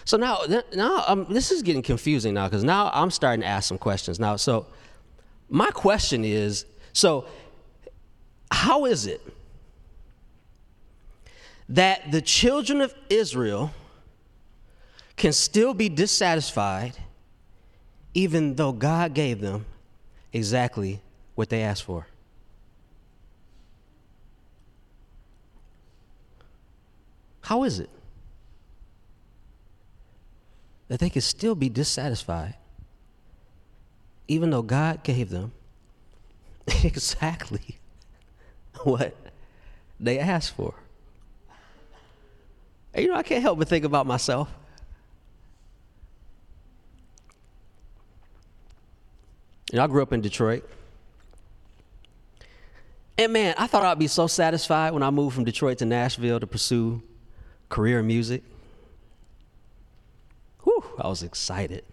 So 0.05 0.17
now, 0.17 0.41
now 0.75 1.05
um, 1.07 1.27
this 1.31 1.51
is 1.53 1.63
getting 1.63 1.83
confusing 1.83 2.35
now 2.35 2.49
because 2.49 2.65
now 2.65 2.91
I'm 2.93 3.11
starting 3.11 3.43
to 3.43 3.47
ask 3.47 3.69
some 3.69 3.79
questions. 3.79 4.19
Now, 4.19 4.37
so 4.37 4.67
my 5.49 5.71
question 5.71 6.25
is 6.25 6.67
so, 6.93 7.27
how 8.51 8.85
is 8.85 9.07
it 9.07 9.21
that 11.73 12.13
the 12.13 12.21
children 12.21 12.83
of 12.83 12.95
Israel 13.09 13.71
can 15.17 15.33
still 15.33 15.73
be 15.73 15.89
dissatisfied 15.89 16.99
even 18.13 18.57
though 18.57 18.73
God 18.73 19.15
gave 19.15 19.41
them 19.41 19.65
exactly 20.35 21.01
what 21.35 21.49
they 21.49 21.63
asked 21.63 21.85
for. 21.85 22.07
How 27.41 27.65
is 27.65 27.81
it 27.81 27.89
that 30.89 31.01
they 31.01 31.09
can 31.09 31.23
still 31.23 31.55
be 31.55 31.71
dissatisfied 31.71 32.55
even 34.29 34.51
though 34.51 34.63
God 34.63 35.03
gave 35.03 35.31
them 35.31 35.53
exactly 36.85 37.79
what 38.83 39.17
they 39.99 40.19
asked 40.19 40.55
for? 40.55 40.75
And, 42.95 43.05
you 43.05 43.11
know, 43.11 43.17
I 43.17 43.23
can't 43.23 43.43
help 43.43 43.59
but 43.59 43.69
think 43.69 43.85
about 43.85 44.07
myself. 44.07 44.49
You 49.71 49.79
know, 49.79 49.85
I 49.85 49.87
grew 49.87 50.03
up 50.03 50.13
in 50.13 50.21
Detroit. 50.21 50.69
And 53.17 53.33
man, 53.33 53.55
I 53.57 53.67
thought 53.67 53.85
I'd 53.85 53.99
be 53.99 54.07
so 54.07 54.27
satisfied 54.27 54.93
when 54.93 55.03
I 55.03 55.11
moved 55.11 55.35
from 55.35 55.45
Detroit 55.45 55.79
to 55.79 55.87
Nashville 55.87 56.41
to 56.41 56.47
pursue 56.47 57.03
career 57.69 58.01
in 58.01 58.07
music. 58.07 58.43
Whew, 60.65 60.85
I 60.99 61.09
was 61.09 61.23
excited. 61.23 61.85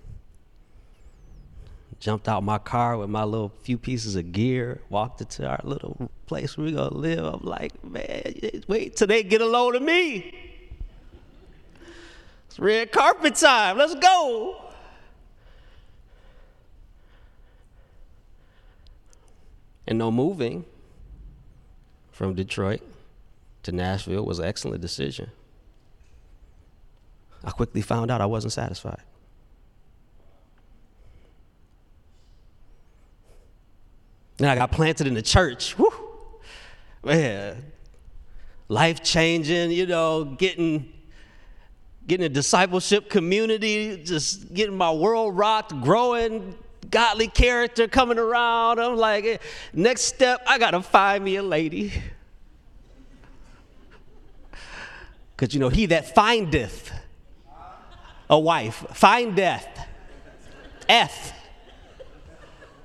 Jumped 2.00 2.27
out 2.27 2.44
my 2.44 2.58
car 2.58 2.98
with 2.98 3.10
my 3.10 3.24
little 3.24 3.51
few 3.62 3.77
pieces 3.77 4.15
of 4.15 4.32
gear, 4.32 4.82
walked 4.89 5.22
into 5.22 5.48
our 5.48 5.60
little 5.63 6.10
place 6.25 6.58
where 6.58 6.65
we 6.65 6.72
gonna 6.72 6.94
live. 6.94 7.25
I'm 7.25 7.46
like, 7.46 7.84
man, 7.84 8.63
wait 8.68 8.96
till 8.96 9.08
they 9.08 9.24
get 9.24 9.41
a 9.41 9.46
load 9.46 9.75
of 9.75 9.82
me. 9.82 10.49
It's 12.50 12.58
red 12.58 12.91
carpet 12.91 13.36
time. 13.36 13.77
Let's 13.77 13.94
go. 13.94 14.60
And 19.86 20.00
no 20.00 20.10
moving 20.10 20.65
from 22.12 22.34
Detroit 22.34 22.82
to 23.63 23.72
Nashville 23.72 24.25
was 24.25 24.39
an 24.39 24.46
excellent 24.46 24.82
decision. 24.82 25.29
I 27.44 27.51
quickly 27.51 27.82
found 27.82 28.10
out 28.10 28.20
I 28.20 28.25
wasn't 28.25 28.53
satisfied. 28.53 29.03
Then 34.38 34.50
I 34.50 34.56
got 34.56 34.72
planted 34.72 35.06
in 35.06 35.13
the 35.13 35.22
church. 35.22 35.75
Man, 37.03 37.72
life 38.68 39.03
changing, 39.03 39.70
you 39.70 39.86
know, 39.86 40.25
getting 40.25 40.91
getting 42.10 42.25
a 42.25 42.30
discipleship 42.30 43.08
community, 43.08 44.01
just 44.04 44.51
getting 44.51 44.75
my 44.75 44.92
world 44.92 45.38
rocked, 45.38 45.80
growing, 45.80 46.56
godly 46.89 47.28
character 47.28 47.88
coming 47.88 48.18
around. 48.18 48.80
I'm 48.80 48.98
like, 48.98 49.24
eh, 49.25 49.38
next 49.74 50.01
step, 50.01 50.42
I 50.48 50.58
gotta 50.58 50.82
find 50.82 51.24
me 51.24 51.38
a 51.38 51.44
lady. 51.44 51.94
Because 55.36 55.54
you 55.54 55.62
know, 55.62 55.70
he 55.70 55.86
that 55.86 56.13
findeth 56.13 56.92
a 58.30 58.38
wife, 58.38 58.86
findeth, 58.92 59.66
eth, 60.89 61.34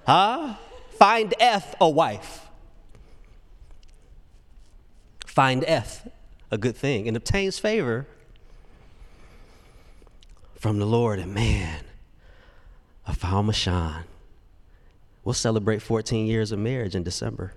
huh? 0.07 0.54
Findeth 0.97 1.75
a 1.81 1.90
wife. 1.90 2.47
Findeth 5.26 6.09
a 6.52 6.57
good 6.57 6.76
thing 6.76 7.09
and 7.09 7.16
obtains 7.16 7.59
favor 7.59 8.07
from 10.64 10.78
the 10.78 10.87
Lord. 10.87 11.18
And 11.18 11.35
man, 11.35 11.85
I 13.06 13.12
found 13.12 13.50
Mashawn. 13.50 14.04
We'll 15.23 15.35
celebrate 15.35 15.83
14 15.83 16.26
years 16.26 16.52
of 16.52 16.59
marriage 16.59 16.94
in 16.94 17.02
December. 17.02 17.52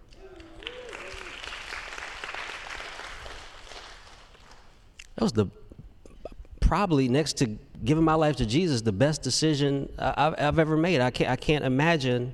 That 5.16 5.22
was 5.22 5.32
the 5.32 5.48
probably 6.60 7.08
next 7.08 7.38
to 7.38 7.58
giving 7.86 8.04
my 8.04 8.16
life 8.16 8.36
to 8.36 8.46
Jesus, 8.46 8.82
the 8.82 8.92
best 8.92 9.22
decision 9.22 9.90
I've, 9.98 10.36
I've 10.38 10.60
ever 10.60 10.76
made. 10.76 11.00
I 11.00 11.10
can't, 11.10 11.32
I 11.32 11.38
can't 11.38 11.64
imagine 11.64 12.34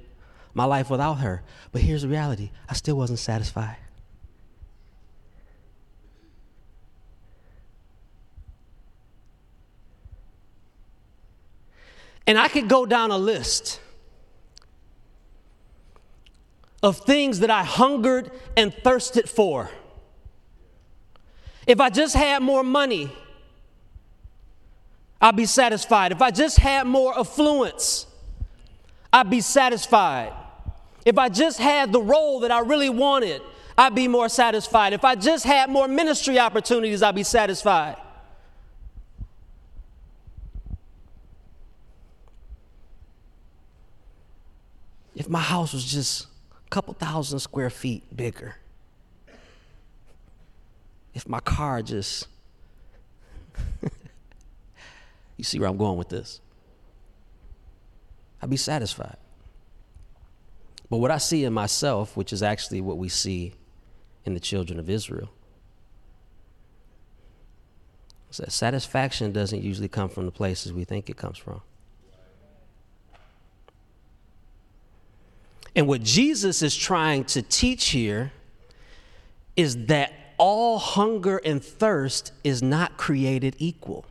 my 0.56 0.66
life 0.66 0.90
without 0.90 1.20
her. 1.20 1.44
But 1.72 1.84
here's 1.84 2.02
the 2.02 2.08
reality 2.08 2.50
I 2.68 2.74
still 2.74 2.98
wasn't 2.98 3.20
satisfied. 3.20 3.78
And 12.26 12.38
I 12.38 12.48
could 12.48 12.70
go 12.70 12.86
down 12.86 13.12
a 13.12 13.18
list 13.18 13.80
of 16.82 16.98
things 16.98 17.40
that 17.40 17.50
I 17.50 17.64
hungered 17.64 18.32
and 18.58 18.74
thirsted 18.74 19.30
for. 19.30 19.70
If 21.66 21.80
I 21.80 21.90
just 21.90 22.16
had 22.16 22.44
more 22.44 22.64
money, 22.64 23.12
I'd 25.22 25.38
be 25.38 25.46
satisfied. 25.46 26.12
If 26.12 26.22
I 26.22 26.32
just 26.32 26.60
had 26.60 26.86
more 26.86 27.18
affluence, 27.18 28.06
I'd 29.12 29.30
be 29.30 29.40
satisfied. 29.40 30.34
If 31.06 31.18
I 31.18 31.30
just 31.30 31.60
had 31.60 31.94
the 31.94 32.02
role 32.02 32.42
that 32.42 32.52
I 32.52 32.60
really 32.60 32.90
wanted, 32.90 33.42
I'd 33.78 33.96
be 33.96 34.10
more 34.10 34.28
satisfied. 34.28 34.92
If 34.92 35.06
I 35.06 35.16
just 35.16 35.46
had 35.46 35.70
more 35.70 35.88
ministry 35.88 36.40
opportunities, 36.40 37.02
I'd 37.02 37.16
be 37.16 37.24
satisfied. 37.24 37.96
If 45.24 45.30
my 45.30 45.40
house 45.40 45.72
was 45.72 45.86
just 45.86 46.28
a 46.52 46.70
couple 46.70 46.94
thousand 46.96 47.40
square 47.40 47.70
feet 47.70 48.04
bigger, 48.14 48.58
if 51.14 51.30
my 51.30 51.40
car 51.40 51.82
just, 51.82 52.28
you 55.38 55.46
see 55.46 55.60
where 55.60 55.70
I'm 55.70 55.78
going 55.78 55.98
with 55.98 56.10
this, 56.10 56.42
I'd 58.42 58.50
be 58.50 58.58
satisfied. 58.58 59.16
But 60.90 60.98
what 60.98 61.10
I 61.10 61.20
see 61.20 61.46
in 61.46 61.54
myself, 61.54 62.18
which 62.18 62.34
is 62.34 62.44
actually 62.44 62.82
what 62.82 62.98
we 62.98 63.08
see 63.08 63.54
in 64.26 64.34
the 64.34 64.42
children 64.42 64.78
of 64.78 64.90
Israel, 64.90 65.30
is 68.30 68.40
that 68.40 68.52
satisfaction 68.52 69.32
doesn't 69.32 69.64
usually 69.64 69.88
come 69.88 70.10
from 70.10 70.26
the 70.26 70.34
places 70.34 70.74
we 70.74 70.84
think 70.84 71.10
it 71.10 71.16
comes 71.16 71.38
from. 71.38 71.62
And 75.76 75.88
what 75.88 76.04
Jesus 76.04 76.62
is 76.62 76.76
trying 76.76 77.26
to 77.26 77.42
teach 77.42 77.90
here 77.90 78.32
is 79.56 79.86
that 79.88 80.14
all 80.38 80.78
hunger 80.78 81.38
and 81.44 81.64
thirst 81.64 82.32
is 82.44 82.62
not 82.62 82.98
created 82.98 83.56
equal. 83.58 84.06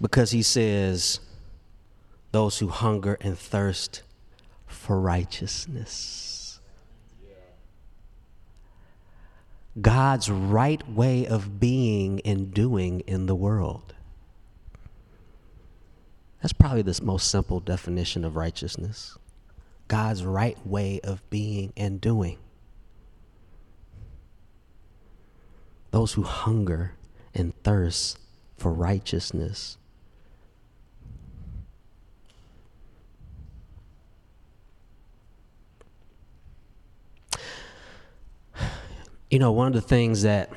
Because 0.00 0.32
he 0.32 0.42
says, 0.42 1.20
those 2.32 2.58
who 2.58 2.68
hunger 2.68 3.16
and 3.20 3.38
thirst 3.38 4.02
for 4.66 5.00
righteousness. 5.00 6.58
God's 9.80 10.28
right 10.28 10.86
way 10.90 11.26
of 11.26 11.60
being 11.60 12.20
and 12.24 12.52
doing 12.52 13.00
in 13.00 13.26
the 13.26 13.34
world. 13.34 13.94
That's 16.42 16.52
probably 16.52 16.82
the 16.82 16.98
most 17.04 17.30
simple 17.30 17.60
definition 17.60 18.24
of 18.24 18.34
righteousness 18.36 19.16
God's 19.86 20.24
right 20.24 20.58
way 20.66 21.00
of 21.04 21.28
being 21.30 21.72
and 21.76 22.00
doing. 22.00 22.38
Those 25.90 26.14
who 26.14 26.22
hunger 26.22 26.94
and 27.34 27.54
thirst 27.62 28.18
for 28.56 28.72
righteousness. 28.72 29.76
You 39.30 39.38
know, 39.38 39.52
one 39.52 39.66
of 39.68 39.74
the 39.74 39.80
things 39.80 40.22
that 40.22 40.50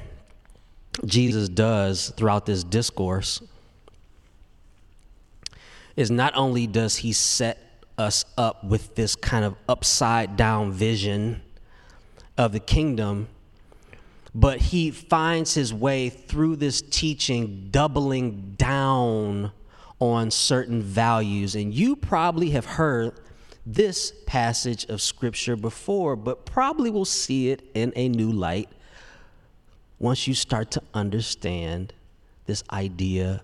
Jesus 1.06 1.50
does 1.50 2.14
throughout 2.16 2.46
this 2.46 2.64
discourse 2.64 3.42
is 5.96 6.12
not 6.12 6.36
only 6.36 6.68
does 6.68 6.98
he 6.98 7.14
set 7.14 7.84
us 7.98 8.26
up 8.38 8.64
with 8.64 8.96
this 8.96 9.16
kind 9.16 9.46
of 9.46 9.56
upside 9.70 10.36
down 10.36 10.72
vision 10.72 11.42
of 12.38 12.52
the 12.52 12.60
kingdom, 12.60 13.28
but 14.34 14.60
he 14.60 14.92
finds 14.92 15.54
his 15.54 15.74
way 15.74 16.10
through 16.10 16.58
this 16.58 16.82
teaching, 16.82 17.70
doubling 17.72 18.54
down 18.58 19.52
on 20.00 20.30
certain 20.30 20.82
values. 20.82 21.56
And 21.56 21.74
you 21.74 21.96
probably 21.96 22.50
have 22.50 22.66
heard 22.66 23.14
this 23.66 24.14
passage 24.28 24.86
of 24.86 25.02
scripture 25.02 25.56
before, 25.56 26.18
but 26.18 26.46
probably 26.46 26.90
will 26.90 27.06
see 27.06 27.50
it 27.50 27.64
in 27.74 27.94
a 27.96 28.10
new 28.10 28.32
light 28.32 28.70
once 29.98 30.28
you 30.28 30.34
start 30.34 30.70
to 30.72 30.84
understand 30.94 31.94
this 32.46 32.64
idea 32.72 33.42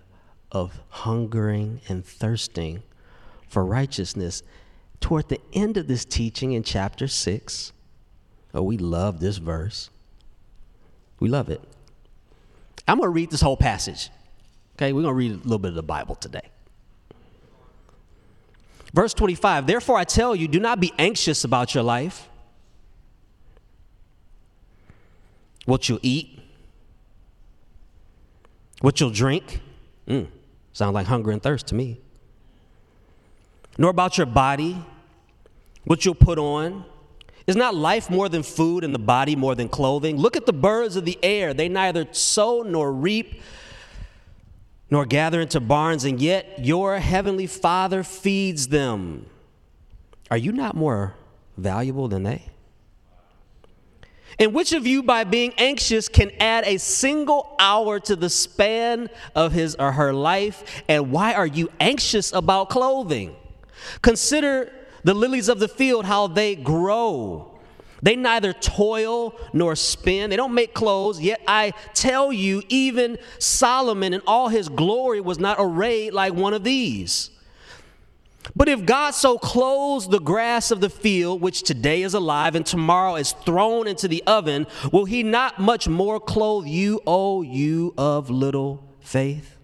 of 0.52 0.80
hungering 0.90 1.82
and 1.88 2.06
thirsting 2.06 2.84
for 3.48 3.66
righteousness. 3.66 4.44
Toward 5.00 5.30
the 5.30 5.42
end 5.54 5.78
of 5.78 5.88
this 5.88 6.06
teaching 6.06 6.52
in 6.52 6.64
chapter 6.64 7.08
6, 7.08 7.72
oh, 8.54 8.62
we 8.62 8.78
love 8.78 9.20
this 9.20 9.38
verse. 9.38 9.90
We 11.20 11.30
love 11.30 11.50
it. 11.50 11.62
I'm 12.88 12.98
going 12.98 13.08
to 13.08 13.12
read 13.12 13.32
this 13.32 13.42
whole 13.42 13.58
passage. 13.58 14.10
Okay, 14.76 14.94
we're 14.94 15.04
going 15.04 15.14
to 15.14 15.18
read 15.18 15.32
a 15.32 15.36
little 15.36 15.60
bit 15.60 15.70
of 15.70 15.76
the 15.76 15.84
Bible 15.84 16.16
today. 16.16 16.50
Verse 18.94 19.14
25 19.14 19.68
Therefore, 19.68 19.98
I 19.98 20.04
tell 20.04 20.36
you, 20.36 20.48
do 20.48 20.60
not 20.60 20.80
be 20.80 20.92
anxious 20.98 21.44
about 21.44 21.74
your 21.74 21.84
life, 21.84 22.28
what 25.66 25.88
you'll 25.88 26.00
eat, 26.02 26.40
what 28.82 29.00
you'll 29.00 29.12
drink. 29.12 29.62
Mm. 30.08 30.28
Sounds 30.74 30.94
like 30.94 31.08
hunger 31.08 31.32
and 31.32 31.42
thirst 31.42 31.68
to 31.68 31.76
me. 31.76 32.00
Nor 33.78 33.90
about 33.90 34.18
your 34.18 34.28
body, 34.28 34.78
what 35.86 36.06
you'll 36.06 36.16
put 36.16 36.38
on. 36.38 36.86
Is 37.48 37.56
not 37.56 37.76
life 37.76 38.10
more 38.10 38.30
than 38.30 38.44
food 38.44 38.84
and 38.84 38.94
the 38.94 39.00
body 39.00 39.36
more 39.36 39.56
than 39.56 39.68
clothing? 39.68 40.18
Look 40.18 40.38
at 40.38 40.46
the 40.46 40.54
birds 40.54 40.96
of 40.96 41.06
the 41.06 41.18
air. 41.24 41.54
They 41.54 41.68
neither 41.68 42.08
sow 42.12 42.62
nor 42.62 42.94
reap 42.94 43.42
nor 44.92 45.06
gather 45.06 45.40
into 45.40 45.62
barns, 45.62 46.04
and 46.04 46.22
yet 46.22 46.60
your 46.60 47.00
heavenly 47.00 47.48
Father 47.48 48.04
feeds 48.04 48.68
them. 48.68 49.26
Are 50.30 50.38
you 50.38 50.52
not 50.52 50.76
more 50.76 51.16
valuable 51.58 52.10
than 52.10 52.24
they? 52.24 52.51
And 54.39 54.54
which 54.54 54.74
of 54.74 54.88
you, 54.88 55.04
by 55.04 55.24
being 55.24 55.54
anxious, 55.58 56.08
can 56.08 56.32
add 56.39 56.63
a 56.65 56.78
single 56.78 57.56
hour 57.60 58.00
to 58.02 58.15
the 58.15 58.30
span 58.30 59.10
of 59.36 59.52
his 59.52 59.76
or 59.76 59.91
her 59.91 60.13
life? 60.13 60.84
And 60.88 61.12
why 61.12 61.34
are 61.34 61.48
you 61.48 61.70
anxious 61.80 62.32
about 62.32 62.70
clothing? 62.70 63.36
Consider 64.02 64.72
the 65.04 65.13
lilies 65.13 65.50
of 65.50 65.60
the 65.60 65.67
field, 65.67 66.06
how 66.06 66.28
they 66.28 66.56
grow. 66.56 67.48
They 68.04 68.15
neither 68.15 68.54
toil 68.54 69.36
nor 69.54 69.76
spin. 69.76 70.30
They 70.30 70.36
don't 70.36 70.54
make 70.54 70.74
clothes. 70.74 71.20
Yet 71.20 71.41
I 71.48 71.74
tell 71.94 72.32
you, 72.32 72.63
even 72.70 73.17
Solomon 73.38 74.13
in 74.13 74.22
all 74.26 74.50
his 74.50 74.70
glory 74.70 75.22
was 75.22 75.39
not 75.39 75.58
arrayed 75.60 76.13
like 76.13 76.34
one 76.34 76.54
of 76.54 76.63
these. 76.63 77.31
But 78.56 78.70
if 78.70 78.86
God 78.86 79.12
so 79.12 79.38
clothes 79.38 80.08
the 80.08 80.20
grass 80.20 80.72
of 80.72 80.82
the 80.82 80.90
field, 80.90 81.42
which 81.42 81.64
today 81.64 82.02
is 82.02 82.14
alive 82.14 82.56
and 82.56 82.66
tomorrow 82.66 83.16
is 83.16 83.34
thrown 83.46 83.88
into 83.88 84.08
the 84.08 84.24
oven, 84.26 84.68
will 84.92 85.06
he 85.06 85.24
not 85.24 85.60
much 85.60 85.88
more 85.88 86.20
clothe 86.20 86.66
you, 86.66 87.02
O 87.06 87.42
you 87.42 87.94
of 87.98 88.30
little 88.30 88.84
faith? 89.00 89.58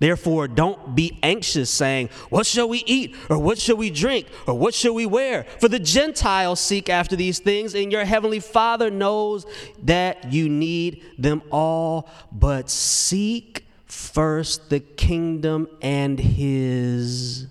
Therefore, 0.00 0.48
don't 0.48 0.94
be 0.94 1.18
anxious, 1.22 1.70
saying, 1.70 2.08
What 2.28 2.46
shall 2.46 2.68
we 2.68 2.82
eat? 2.86 3.14
Or 3.30 3.38
what 3.38 3.58
shall 3.58 3.76
we 3.76 3.90
drink? 3.90 4.26
Or 4.46 4.54
what 4.54 4.74
shall 4.74 4.94
we 4.94 5.06
wear? 5.06 5.44
For 5.60 5.68
the 5.68 5.78
Gentiles 5.78 6.60
seek 6.60 6.88
after 6.88 7.16
these 7.16 7.38
things, 7.38 7.74
and 7.74 7.92
your 7.92 8.04
heavenly 8.04 8.40
Father 8.40 8.90
knows 8.90 9.46
that 9.84 10.32
you 10.32 10.48
need 10.48 11.04
them 11.18 11.42
all. 11.50 12.08
But 12.32 12.70
seek 12.70 13.63
first 13.94 14.70
the 14.70 14.80
kingdom 14.80 15.68
and 15.80 16.18
his 16.18 17.46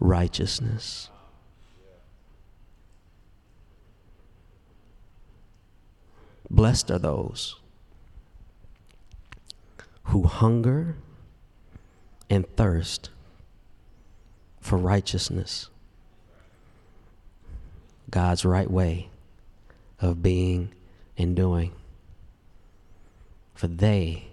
righteousness. 0.00 1.08
Blessed 6.50 6.90
are 6.90 6.98
those 6.98 7.56
who 10.04 10.24
hunger 10.24 10.96
and 12.28 12.46
thirst 12.56 13.10
for 14.60 14.76
righteousness, 14.76 15.68
God's 18.10 18.44
right 18.44 18.70
way 18.70 19.08
of 20.00 20.22
being 20.22 20.72
and 21.16 21.36
doing. 21.36 21.72
For 23.54 23.68
they 23.68 24.28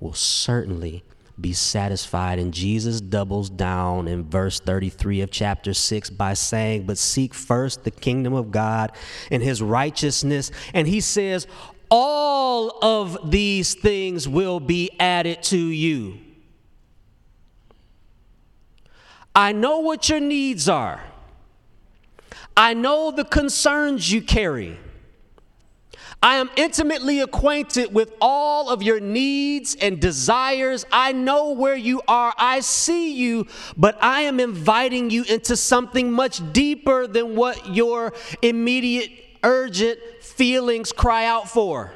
will 0.00 0.14
certainly 0.14 1.04
be 1.40 1.52
satisfied. 1.52 2.38
And 2.38 2.52
Jesus 2.52 3.00
doubles 3.00 3.50
down 3.50 4.08
in 4.08 4.24
verse 4.24 4.58
33 4.58 5.20
of 5.20 5.30
chapter 5.30 5.72
6 5.74 6.10
by 6.10 6.34
saying, 6.34 6.86
But 6.86 6.98
seek 6.98 7.34
first 7.34 7.84
the 7.84 7.90
kingdom 7.90 8.34
of 8.34 8.50
God 8.50 8.92
and 9.30 9.42
his 9.42 9.62
righteousness. 9.62 10.50
And 10.74 10.88
he 10.88 11.00
says, 11.00 11.46
all 11.90 12.78
of 12.84 13.30
these 13.30 13.74
things 13.74 14.28
will 14.28 14.60
be 14.60 14.90
added 15.00 15.42
to 15.44 15.58
you. 15.58 16.18
I 19.34 19.52
know 19.52 19.78
what 19.78 20.08
your 20.08 20.20
needs 20.20 20.68
are. 20.68 21.00
I 22.56 22.74
know 22.74 23.10
the 23.10 23.24
concerns 23.24 24.10
you 24.10 24.20
carry. 24.20 24.78
I 26.20 26.36
am 26.36 26.50
intimately 26.56 27.20
acquainted 27.20 27.94
with 27.94 28.12
all 28.20 28.70
of 28.70 28.82
your 28.82 28.98
needs 28.98 29.76
and 29.76 30.00
desires. 30.00 30.84
I 30.90 31.12
know 31.12 31.52
where 31.52 31.76
you 31.76 32.02
are. 32.08 32.34
I 32.36 32.58
see 32.60 33.14
you, 33.14 33.46
but 33.76 33.96
I 34.02 34.22
am 34.22 34.40
inviting 34.40 35.10
you 35.10 35.22
into 35.22 35.56
something 35.56 36.10
much 36.10 36.52
deeper 36.52 37.06
than 37.06 37.36
what 37.36 37.72
your 37.72 38.14
immediate, 38.42 39.12
urgent 39.44 40.00
feelings 40.20 40.90
cry 40.90 41.24
out 41.24 41.48
for. 41.48 41.92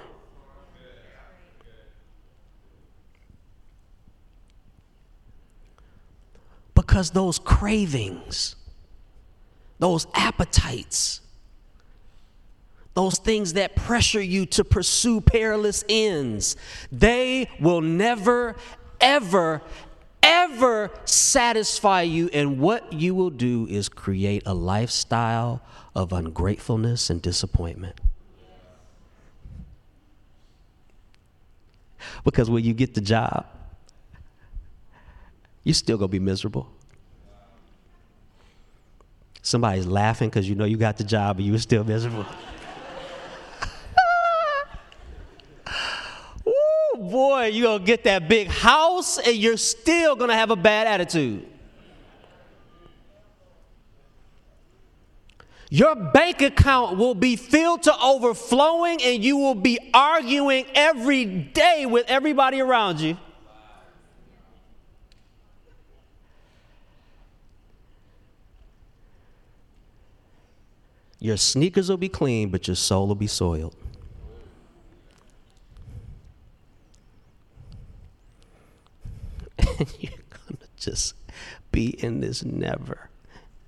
Because 6.76 7.11
those 7.11 7.40
cravings, 7.40 8.54
those 9.80 10.06
appetites, 10.14 11.22
those 12.94 13.18
things 13.18 13.55
that 13.55 13.76
pressure 13.76 14.20
you 14.20 14.46
to 14.46 14.64
pursue 14.64 15.20
perilous 15.20 15.85
ends, 15.88 16.57
they 16.90 17.48
will 17.61 17.81
never, 17.81 18.57
ever, 19.00 19.62
ever 20.22 20.90
satisfy 21.05 22.02
you. 22.02 22.28
And 22.33 22.61
what 22.61 22.92
you 22.92 23.14
will 23.14 23.31
do 23.31 23.66
is 23.68 23.88
create 23.88 24.42
a 24.46 24.55
lifestyle 24.55 25.62
of 25.94 26.12
ungratefulness 26.12 27.11
and 27.11 27.22
disappointment. 27.22 28.00
Because 32.24 32.50
when 32.50 32.64
you 32.64 32.74
get 32.74 32.94
the 32.94 33.00
job, 33.00 33.46
you're 35.64 35.74
still 35.74 35.96
going 35.96 36.09
to 36.09 36.12
be 36.12 36.18
miserable. 36.18 36.68
Somebody's 39.42 39.87
laughing 39.87 40.28
because 40.28 40.48
you 40.48 40.55
know 40.55 40.64
you 40.64 40.76
got 40.76 40.96
the 40.96 41.05
job, 41.05 41.37
but 41.37 41.44
you 41.44 41.52
were 41.52 41.59
still 41.59 41.85
miserable. 41.85 42.24
Ooh, 46.46 46.96
boy, 47.42 47.48
you're 47.48 47.66
going 47.66 47.81
to 47.81 47.87
get 47.87 48.05
that 48.05 48.28
big 48.28 48.48
house 48.48 49.18
and 49.18 49.37
you're 49.37 49.57
still 49.57 50.16
going 50.16 50.31
to 50.31 50.37
have 50.37 50.50
a 50.50 50.57
bad 50.57 50.87
attitude. 50.87 51.46
Your 55.70 55.94
bank 55.94 56.42
account 56.42 56.98
will 56.98 57.14
be 57.14 57.35
filled 57.35 57.85
to 57.85 57.98
overflowing, 57.98 59.00
and 59.02 59.24
you 59.24 59.38
will 59.38 59.55
be 59.55 59.78
arguing 59.94 60.66
every 60.74 61.24
day 61.24 61.87
with 61.87 62.05
everybody 62.09 62.61
around 62.61 63.00
you. 63.00 63.16
Your 71.20 71.38
sneakers 71.38 71.88
will 71.88 71.96
be 71.96 72.11
clean, 72.11 72.50
but 72.50 72.68
your 72.68 72.76
soul 72.76 73.09
will 73.09 73.14
be 73.14 73.26
soiled. 73.26 73.74
And 79.78 79.94
you're 80.00 80.12
going 80.46 80.58
to 80.58 80.66
just 80.76 81.14
be 81.70 81.90
in 82.02 82.20
this 82.20 82.44
never 82.44 83.08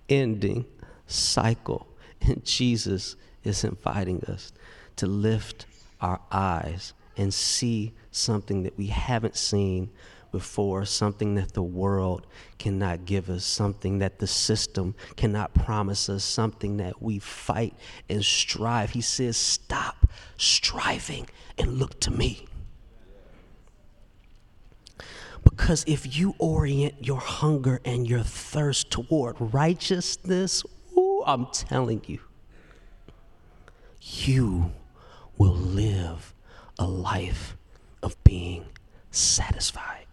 ending 0.08 0.66
cycle 1.06 1.86
and 2.26 2.44
Jesus 2.44 3.16
is 3.42 3.64
inviting 3.64 4.24
us 4.24 4.52
to 4.96 5.06
lift 5.06 5.66
our 6.00 6.20
eyes 6.32 6.94
and 7.16 7.32
see 7.32 7.92
something 8.10 8.62
that 8.62 8.76
we 8.76 8.86
haven't 8.86 9.36
seen 9.36 9.90
before, 10.32 10.84
something 10.84 11.36
that 11.36 11.52
the 11.52 11.62
world 11.62 12.26
cannot 12.58 13.04
give 13.04 13.30
us, 13.30 13.44
something 13.44 14.00
that 14.00 14.18
the 14.18 14.26
system 14.26 14.94
cannot 15.16 15.54
promise 15.54 16.08
us, 16.08 16.24
something 16.24 16.78
that 16.78 17.00
we 17.00 17.20
fight 17.20 17.74
and 18.08 18.24
strive. 18.24 18.90
He 18.90 19.00
says, 19.00 19.36
Stop 19.36 20.08
striving 20.36 21.28
and 21.56 21.78
look 21.78 22.00
to 22.00 22.10
me. 22.10 22.46
Because 25.56 25.84
if 25.86 26.16
you 26.16 26.34
orient 26.38 27.06
your 27.06 27.20
hunger 27.20 27.80
and 27.84 28.08
your 28.08 28.22
thirst 28.24 28.90
toward 28.90 29.36
righteousness, 29.38 30.64
I'm 31.26 31.46
telling 31.46 32.02
you, 32.06 32.18
you 34.00 34.72
will 35.38 35.54
live 35.54 36.34
a 36.78 36.86
life 36.86 37.56
of 38.02 38.22
being 38.24 38.66
satisfied. 39.10 40.06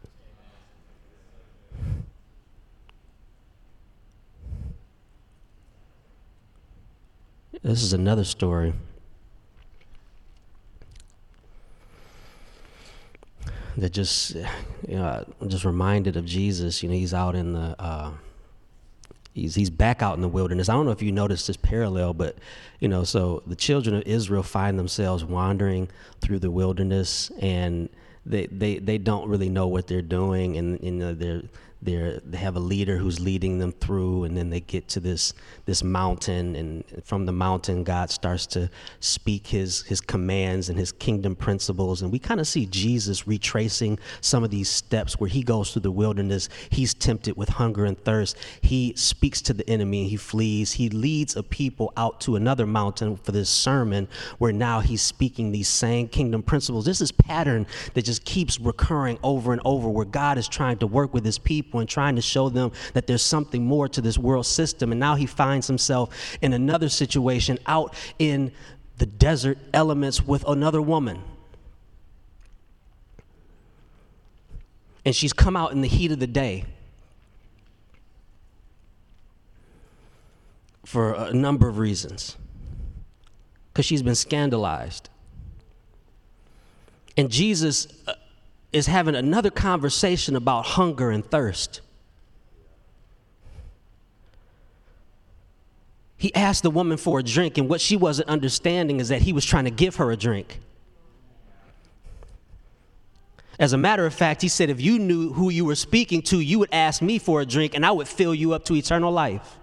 This 7.63 7.83
is 7.83 7.93
another 7.93 8.23
story. 8.23 8.73
That 13.77 13.93
just, 13.93 14.35
you 14.35 14.97
know, 14.97 15.25
just 15.47 15.65
reminded 15.65 16.17
of 16.17 16.25
Jesus. 16.25 16.83
You 16.83 16.89
know, 16.89 16.95
he's 16.95 17.13
out 17.13 17.35
in 17.35 17.53
the 17.53 17.75
uh, 17.79 18.11
he's 19.33 19.55
he's 19.55 19.69
back 19.69 20.01
out 20.01 20.15
in 20.15 20.21
the 20.21 20.27
wilderness. 20.27 20.69
I 20.69 20.73
don't 20.73 20.85
know 20.85 20.91
if 20.91 21.01
you 21.01 21.11
noticed 21.11 21.47
this 21.47 21.57
parallel, 21.57 22.13
but 22.13 22.37
you 22.79 22.87
know, 22.87 23.03
so 23.03 23.43
the 23.47 23.55
children 23.55 23.95
of 23.95 24.03
Israel 24.03 24.43
find 24.43 24.77
themselves 24.77 25.23
wandering 25.23 25.89
through 26.19 26.39
the 26.39 26.51
wilderness, 26.51 27.31
and 27.39 27.89
they 28.25 28.47
they, 28.47 28.77
they 28.77 28.97
don't 28.97 29.27
really 29.29 29.49
know 29.49 29.67
what 29.67 29.87
they're 29.87 30.01
doing, 30.01 30.57
and 30.57 30.79
you 30.83 30.91
know 30.91 31.13
they're 31.13 31.43
they 31.81 32.19
they 32.23 32.37
have 32.37 32.55
a 32.55 32.59
leader 32.59 32.97
who's 32.97 33.19
leading 33.19 33.57
them 33.57 33.71
through 33.71 34.23
and 34.23 34.37
then 34.37 34.49
they 34.49 34.59
get 34.59 34.87
to 34.89 34.99
this 34.99 35.33
this 35.65 35.83
mountain 35.83 36.55
and 36.55 36.83
from 37.03 37.25
the 37.25 37.31
mountain 37.31 37.83
God 37.83 38.11
starts 38.11 38.45
to 38.47 38.69
speak 38.99 39.47
his 39.47 39.81
his 39.83 39.99
commands 39.99 40.69
and 40.69 40.77
his 40.77 40.91
kingdom 40.91 41.35
principles. 41.35 42.01
And 42.01 42.11
we 42.11 42.19
kind 42.19 42.39
of 42.39 42.47
see 42.47 42.65
Jesus 42.67 43.27
retracing 43.27 43.97
some 44.21 44.43
of 44.43 44.51
these 44.51 44.69
steps 44.69 45.19
where 45.19 45.29
he 45.29 45.41
goes 45.41 45.71
through 45.71 45.81
the 45.81 45.91
wilderness. 45.91 46.49
He's 46.69 46.93
tempted 46.93 47.35
with 47.35 47.49
hunger 47.49 47.85
and 47.85 47.97
thirst. 48.03 48.37
He 48.61 48.93
speaks 48.95 49.41
to 49.43 49.53
the 49.53 49.67
enemy 49.69 50.01
and 50.01 50.09
he 50.09 50.17
flees. 50.17 50.73
He 50.73 50.89
leads 50.89 51.35
a 51.35 51.43
people 51.43 51.93
out 51.97 52.21
to 52.21 52.35
another 52.35 52.67
mountain 52.67 53.17
for 53.17 53.31
this 53.31 53.49
sermon 53.49 54.07
where 54.37 54.53
now 54.53 54.81
he's 54.81 55.01
speaking 55.01 55.51
these 55.51 55.67
same 55.67 56.07
kingdom 56.07 56.43
principles. 56.43 56.85
This 56.85 57.01
is 57.01 57.11
pattern 57.11 57.65
that 57.93 58.05
just 58.05 58.23
keeps 58.25 58.59
recurring 58.59 59.17
over 59.23 59.51
and 59.51 59.61
over 59.65 59.89
where 59.89 60.05
God 60.05 60.37
is 60.37 60.47
trying 60.47 60.77
to 60.77 60.87
work 60.87 61.13
with 61.13 61.25
his 61.25 61.39
people 61.39 61.70
people 61.71 61.79
and 61.79 61.89
trying 61.89 62.17
to 62.17 62.21
show 62.21 62.49
them 62.49 62.69
that 62.93 63.07
there's 63.07 63.21
something 63.21 63.65
more 63.65 63.87
to 63.87 64.01
this 64.01 64.17
world 64.17 64.45
system. 64.45 64.91
And 64.91 64.99
now 64.99 65.15
he 65.15 65.25
finds 65.25 65.67
himself 65.67 66.37
in 66.41 66.51
another 66.51 66.89
situation 66.89 67.57
out 67.65 67.95
in 68.19 68.51
the 68.97 69.05
desert 69.05 69.57
elements 69.73 70.21
with 70.21 70.43
another 70.45 70.81
woman. 70.81 71.21
And 75.05 75.15
she's 75.15 75.31
come 75.31 75.55
out 75.55 75.71
in 75.71 75.79
the 75.81 75.87
heat 75.87 76.11
of 76.11 76.19
the 76.19 76.27
day 76.27 76.65
for 80.85 81.13
a 81.13 81.33
number 81.33 81.69
of 81.69 81.77
reasons. 81.77 82.35
Because 83.71 83.85
she's 83.85 84.03
been 84.03 84.15
scandalized. 84.15 85.07
And 87.15 87.31
Jesus 87.31 87.87
uh, 88.07 88.13
is 88.71 88.87
having 88.87 89.15
another 89.15 89.49
conversation 89.49 90.35
about 90.35 90.65
hunger 90.65 91.11
and 91.11 91.25
thirst. 91.25 91.81
He 96.17 96.33
asked 96.35 96.63
the 96.63 96.69
woman 96.69 96.97
for 96.97 97.19
a 97.19 97.23
drink, 97.23 97.57
and 97.57 97.67
what 97.67 97.81
she 97.81 97.97
wasn't 97.97 98.29
understanding 98.29 98.99
is 98.99 99.09
that 99.09 99.23
he 99.23 99.33
was 99.33 99.43
trying 99.43 99.65
to 99.65 99.71
give 99.71 99.95
her 99.95 100.11
a 100.11 100.17
drink. 100.17 100.59
As 103.59 103.73
a 103.73 103.77
matter 103.77 104.05
of 104.05 104.13
fact, 104.13 104.41
he 104.41 104.47
said, 104.47 104.69
if 104.69 104.79
you 104.79 104.97
knew 104.99 105.33
who 105.33 105.49
you 105.49 105.65
were 105.65 105.75
speaking 105.75 106.21
to, 106.23 106.39
you 106.39 106.59
would 106.59 106.69
ask 106.71 107.01
me 107.01 107.19
for 107.19 107.41
a 107.41 107.45
drink, 107.45 107.75
and 107.75 107.85
I 107.85 107.91
would 107.91 108.07
fill 108.07 108.33
you 108.33 108.53
up 108.53 108.65
to 108.65 108.75
eternal 108.75 109.11
life. 109.11 109.57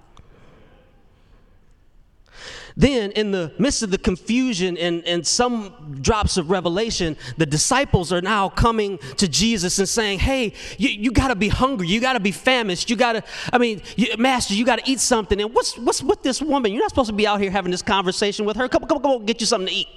Then, 2.79 3.11
in 3.11 3.33
the 3.33 3.53
midst 3.59 3.83
of 3.83 3.91
the 3.91 3.99
confusion 3.99 4.79
and, 4.79 5.05
and 5.05 5.27
some 5.27 5.99
drops 6.01 6.37
of 6.37 6.49
revelation, 6.49 7.17
the 7.37 7.45
disciples 7.45 8.13
are 8.13 8.21
now 8.21 8.49
coming 8.49 8.99
to 9.17 9.27
Jesus 9.27 9.81
and 9.81 9.89
saying, 9.89 10.21
Hey, 10.21 10.53
you, 10.79 10.89
you 10.91 11.11
got 11.11 11.29
to 11.29 11.35
be 11.35 11.49
hungry. 11.49 11.89
You 11.89 12.01
got 12.01 12.13
to 12.13 12.21
be 12.21 12.31
famished. 12.31 12.89
You 12.89 12.95
got 12.95 13.15
to, 13.15 13.25
I 13.53 13.59
mean, 13.59 13.83
you, 13.97 14.17
Master, 14.17 14.55
you 14.55 14.65
got 14.65 14.79
to 14.79 14.89
eat 14.89 15.01
something. 15.01 15.41
And 15.41 15.53
what's, 15.53 15.77
what's 15.77 16.05
with 16.05 16.23
this 16.23 16.41
woman? 16.41 16.73
You're 16.73 16.83
not 16.83 16.91
supposed 16.91 17.11
to 17.11 17.17
be 17.17 17.27
out 17.27 17.41
here 17.41 17.51
having 17.51 17.73
this 17.73 17.83
conversation 17.83 18.47
with 18.47 18.57
her. 18.57 18.69
Come, 18.69 18.87
come, 18.87 19.03
come 19.03 19.11
on, 19.11 19.27
get 19.27 19.41
you 19.41 19.47
something 19.49 19.67
to 19.67 19.75
eat. 19.75 19.89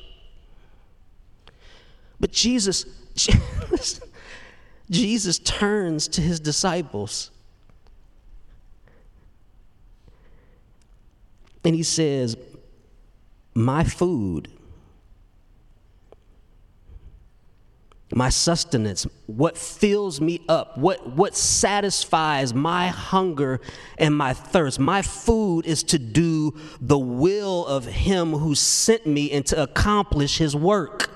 But 2.19 2.31
Jesus, 2.31 2.85
Jesus 4.89 5.37
turns 5.37 6.07
to 6.07 6.21
his 6.21 6.39
disciples 6.39 7.29
and 11.63 11.75
he 11.75 11.83
says, 11.83 12.35
my 13.53 13.83
food, 13.83 14.47
my 18.13 18.29
sustenance, 18.29 19.07
what 19.27 19.57
fills 19.57 20.19
me 20.19 20.41
up, 20.49 20.77
what, 20.77 21.15
what 21.15 21.35
satisfies 21.35 22.53
my 22.53 22.87
hunger 22.87 23.61
and 23.97 24.15
my 24.15 24.33
thirst. 24.33 24.79
My 24.79 25.01
food 25.01 25.65
is 25.65 25.83
to 25.83 25.99
do 25.99 26.57
the 26.81 26.99
will 26.99 27.65
of 27.65 27.85
Him 27.85 28.33
who 28.33 28.53
sent 28.55 29.05
me 29.05 29.31
and 29.31 29.45
to 29.47 29.61
accomplish 29.61 30.37
His 30.37 30.55
work. 30.55 31.09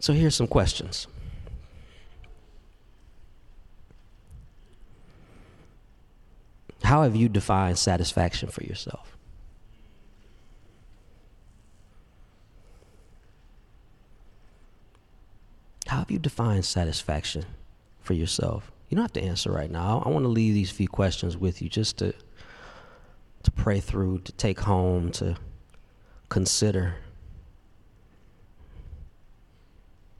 So 0.00 0.12
here's 0.12 0.34
some 0.34 0.46
questions. 0.46 1.06
How 6.90 7.04
have 7.04 7.14
you 7.14 7.28
defined 7.28 7.78
satisfaction 7.78 8.48
for 8.48 8.64
yourself? 8.64 9.16
How 15.86 15.98
have 15.98 16.10
you 16.10 16.18
defined 16.18 16.64
satisfaction 16.64 17.44
for 18.00 18.14
yourself? 18.14 18.72
You 18.88 18.96
don't 18.96 19.04
have 19.04 19.12
to 19.12 19.22
answer 19.22 19.52
right 19.52 19.70
now. 19.70 20.02
I 20.04 20.08
want 20.08 20.24
to 20.24 20.28
leave 20.28 20.52
these 20.52 20.72
few 20.72 20.88
questions 20.88 21.36
with 21.36 21.62
you 21.62 21.68
just 21.68 21.96
to 21.98 22.12
to 23.44 23.50
pray 23.52 23.78
through, 23.78 24.22
to 24.22 24.32
take 24.32 24.58
home, 24.58 25.12
to 25.12 25.36
consider. 26.28 26.96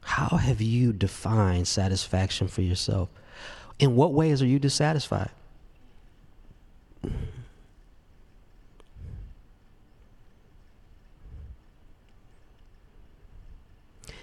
How 0.02 0.36
have 0.36 0.60
you 0.60 0.92
defined 0.92 1.66
satisfaction 1.66 2.46
for 2.46 2.62
yourself? 2.62 3.08
In 3.80 3.96
what 3.96 4.14
ways 4.14 4.40
are 4.40 4.46
you 4.46 4.60
dissatisfied? 4.60 5.30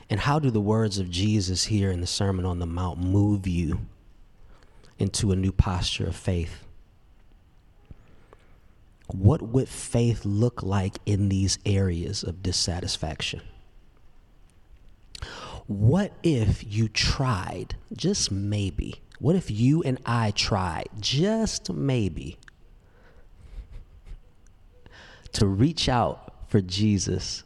And 0.09 0.21
how 0.21 0.39
do 0.39 0.49
the 0.49 0.61
words 0.61 0.99
of 0.99 1.09
Jesus 1.09 1.65
here 1.65 1.91
in 1.91 1.99
the 1.99 2.07
Sermon 2.07 2.45
on 2.45 2.59
the 2.59 2.65
Mount 2.65 2.99
move 2.99 3.45
you 3.45 3.81
into 4.97 5.31
a 5.31 5.35
new 5.35 5.51
posture 5.51 6.07
of 6.07 6.15
faith? 6.15 6.63
What 9.07 9.41
would 9.41 9.69
faith 9.69 10.25
look 10.25 10.63
like 10.63 10.97
in 11.05 11.29
these 11.29 11.59
areas 11.65 12.23
of 12.23 12.43
dissatisfaction? 12.43 13.41
What 15.67 16.13
if 16.23 16.63
you 16.65 16.87
tried, 16.87 17.75
just 17.93 18.31
maybe? 18.31 19.01
What 19.19 19.35
if 19.35 19.51
you 19.51 19.83
and 19.83 19.99
I 20.05 20.31
tried, 20.31 20.87
just 20.99 21.71
maybe, 21.71 22.37
to 25.37 25.45
reach 25.45 25.87
out 25.87 26.33
for 26.47 26.61
Jesus 26.61 27.43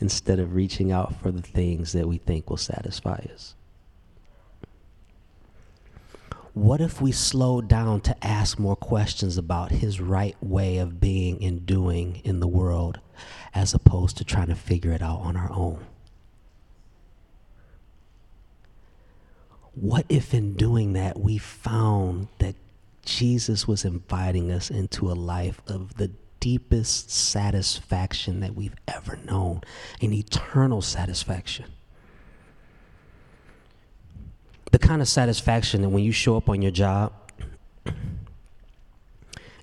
instead 0.00 0.38
of 0.38 0.54
reaching 0.54 0.92
out 0.92 1.18
for 1.20 1.30
the 1.30 1.42
things 1.42 1.92
that 1.92 2.06
we 2.06 2.18
think 2.18 2.50
will 2.50 2.56
satisfy 2.56 3.24
us? 3.32 3.54
What 6.52 6.80
if 6.80 7.00
we 7.00 7.12
slowed 7.12 7.68
down 7.68 8.00
to 8.02 8.26
ask 8.26 8.58
more 8.58 8.76
questions 8.76 9.38
about 9.38 9.70
his 9.70 10.00
right 10.00 10.36
way 10.42 10.78
of 10.78 11.00
being 11.00 11.42
and 11.42 11.64
doing 11.64 12.20
in 12.24 12.40
the 12.40 12.48
world 12.48 12.98
as 13.54 13.72
opposed 13.72 14.16
to 14.18 14.24
trying 14.24 14.48
to 14.48 14.54
figure 14.54 14.92
it 14.92 15.00
out 15.00 15.20
on 15.20 15.36
our 15.36 15.50
own? 15.52 15.86
What 19.74 20.04
if 20.08 20.34
in 20.34 20.54
doing 20.54 20.94
that 20.94 21.18
we 21.18 21.38
found 21.38 22.28
that 22.40 22.56
Jesus 23.04 23.68
was 23.68 23.84
inviting 23.84 24.50
us 24.50 24.68
into 24.70 25.10
a 25.10 25.14
life 25.14 25.62
of 25.66 25.94
the 25.94 26.10
deepest 26.40 27.10
satisfaction 27.10 28.40
that 28.40 28.54
we've 28.54 28.74
ever 28.86 29.18
known, 29.24 29.60
an 30.00 30.12
eternal 30.12 30.82
satisfaction. 30.82 31.66
The 34.70 34.78
kind 34.78 35.00
of 35.00 35.08
satisfaction 35.08 35.82
that 35.82 35.88
when 35.88 36.04
you 36.04 36.12
show 36.12 36.36
up 36.36 36.48
on 36.48 36.62
your 36.62 36.70
job 36.70 37.12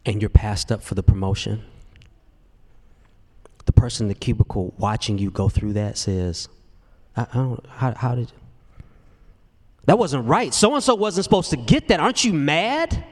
and 0.05 0.21
you're 0.21 0.29
passed 0.29 0.71
up 0.71 0.83
for 0.83 0.95
the 0.95 1.03
promotion, 1.03 1.63
the 3.65 3.71
person 3.71 4.05
in 4.05 4.07
the 4.09 4.15
cubicle 4.15 4.73
watching 4.77 5.17
you 5.17 5.31
go 5.31 5.49
through 5.49 5.73
that 5.73 5.97
says, 5.97 6.47
I, 7.15 7.23
I 7.31 7.35
don't, 7.35 7.65
how, 7.67 7.93
how 7.95 8.15
did, 8.15 8.31
that 9.85 9.99
wasn't 9.99 10.27
right. 10.27 10.53
So 10.53 10.73
and 10.73 10.83
so 10.83 10.95
wasn't 10.95 11.23
supposed 11.23 11.51
to 11.51 11.57
get 11.57 11.87
that. 11.89 11.99
Aren't 11.99 12.23
you 12.23 12.33
mad? 12.33 13.03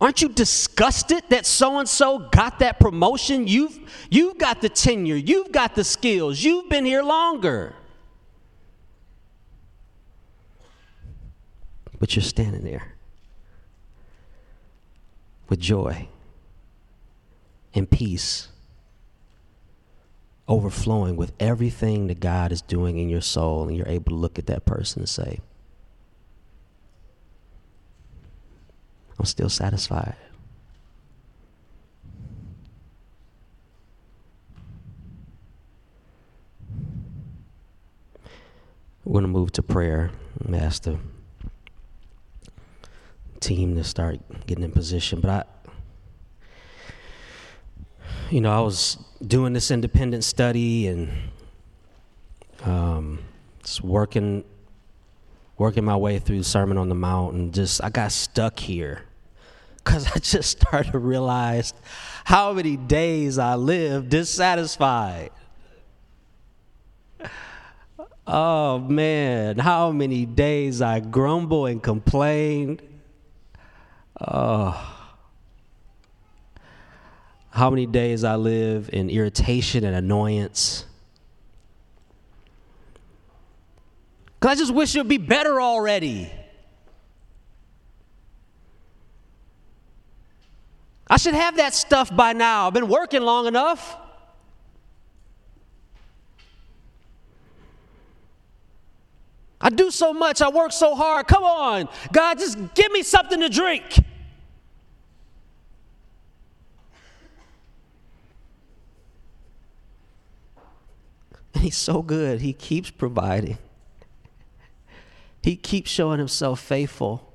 Aren't 0.00 0.22
you 0.22 0.28
disgusted 0.28 1.22
that 1.28 1.46
so 1.46 1.78
and 1.78 1.88
so 1.88 2.18
got 2.18 2.58
that 2.58 2.80
promotion? 2.80 3.46
You've, 3.46 3.78
you've 4.10 4.38
got 4.38 4.60
the 4.60 4.68
tenure, 4.68 5.16
you've 5.16 5.52
got 5.52 5.74
the 5.74 5.84
skills, 5.84 6.42
you've 6.42 6.68
been 6.68 6.84
here 6.84 7.02
longer. 7.02 7.74
But 12.00 12.16
you're 12.16 12.22
standing 12.22 12.64
there 12.64 12.94
with 15.48 15.60
joy 15.60 16.08
and 17.72 17.88
peace, 17.88 18.48
overflowing 20.48 21.16
with 21.16 21.32
everything 21.38 22.08
that 22.08 22.20
God 22.20 22.50
is 22.50 22.60
doing 22.60 22.98
in 22.98 23.08
your 23.08 23.20
soul, 23.20 23.68
and 23.68 23.76
you're 23.76 23.88
able 23.88 24.10
to 24.10 24.16
look 24.16 24.38
at 24.38 24.46
that 24.46 24.64
person 24.66 25.02
and 25.02 25.08
say, 25.08 25.40
I'm 29.18 29.24
still 29.24 29.48
satisfied. 29.48 30.16
We're 39.04 39.12
going 39.12 39.24
to 39.24 39.28
move 39.28 39.52
to 39.52 39.62
prayer. 39.62 40.10
The 40.40 40.98
team 43.40 43.76
to 43.76 43.84
start 43.84 44.18
getting 44.46 44.64
in 44.64 44.72
position. 44.72 45.20
But 45.20 45.30
I, 45.30 45.44
you 48.30 48.40
know, 48.40 48.50
I 48.50 48.60
was 48.60 48.96
doing 49.26 49.52
this 49.52 49.70
independent 49.70 50.24
study 50.24 50.86
and 50.86 51.10
um, 52.64 53.18
just 53.62 53.84
working 53.84 54.44
working 55.56 55.84
my 55.84 55.96
way 55.96 56.18
through 56.18 56.42
Sermon 56.42 56.78
on 56.78 56.88
the 56.88 56.94
Mount 56.94 57.34
and 57.34 57.54
just 57.54 57.82
I 57.82 57.90
got 57.90 58.12
stuck 58.12 58.58
here 58.58 59.02
because 59.76 60.06
I 60.14 60.18
just 60.18 60.60
started 60.60 60.92
to 60.92 60.98
realize 60.98 61.74
how 62.24 62.52
many 62.52 62.76
days 62.76 63.38
I 63.38 63.54
lived 63.54 64.10
dissatisfied. 64.10 65.30
Oh 68.26 68.78
man, 68.78 69.58
how 69.58 69.92
many 69.92 70.24
days 70.24 70.80
I 70.80 71.00
grumble 71.00 71.66
and 71.66 71.82
complain. 71.82 72.80
Oh. 74.18 74.90
How 77.50 77.70
many 77.70 77.86
days 77.86 78.24
I 78.24 78.36
live 78.36 78.90
in 78.92 79.10
irritation 79.10 79.84
and 79.84 79.94
annoyance. 79.94 80.86
Because 84.44 84.58
I 84.58 84.60
just 84.60 84.74
wish 84.74 84.94
it 84.94 84.98
would 84.98 85.08
be 85.08 85.16
better 85.16 85.58
already. 85.58 86.30
I 91.08 91.16
should 91.16 91.32
have 91.32 91.56
that 91.56 91.72
stuff 91.72 92.14
by 92.14 92.34
now. 92.34 92.66
I've 92.66 92.74
been 92.74 92.88
working 92.88 93.22
long 93.22 93.46
enough. 93.46 93.96
I 99.62 99.70
do 99.70 99.90
so 99.90 100.12
much. 100.12 100.42
I 100.42 100.50
work 100.50 100.72
so 100.72 100.94
hard. 100.94 101.26
Come 101.26 101.44
on, 101.44 101.88
God, 102.12 102.38
just 102.38 102.58
give 102.74 102.92
me 102.92 103.02
something 103.02 103.40
to 103.40 103.48
drink. 103.48 103.96
And 111.54 111.62
he's 111.62 111.78
so 111.78 112.02
good. 112.02 112.42
He 112.42 112.52
keeps 112.52 112.90
providing. 112.90 113.56
He 115.44 115.56
keeps 115.56 115.90
showing 115.90 116.18
himself 116.18 116.58
faithful. 116.58 117.30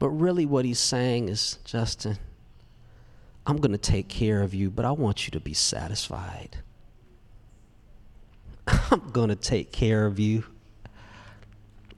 But 0.00 0.08
really, 0.08 0.44
what 0.44 0.64
he's 0.64 0.80
saying 0.80 1.28
is, 1.28 1.60
Justin, 1.64 2.18
I'm 3.46 3.58
going 3.58 3.70
to 3.70 3.78
take 3.78 4.08
care 4.08 4.42
of 4.42 4.52
you, 4.52 4.70
but 4.70 4.84
I 4.84 4.90
want 4.90 5.24
you 5.24 5.30
to 5.30 5.38
be 5.38 5.54
satisfied. 5.54 6.56
I'm 8.66 9.10
going 9.12 9.28
to 9.28 9.36
take 9.36 9.70
care 9.70 10.04
of 10.04 10.18
you. 10.18 10.46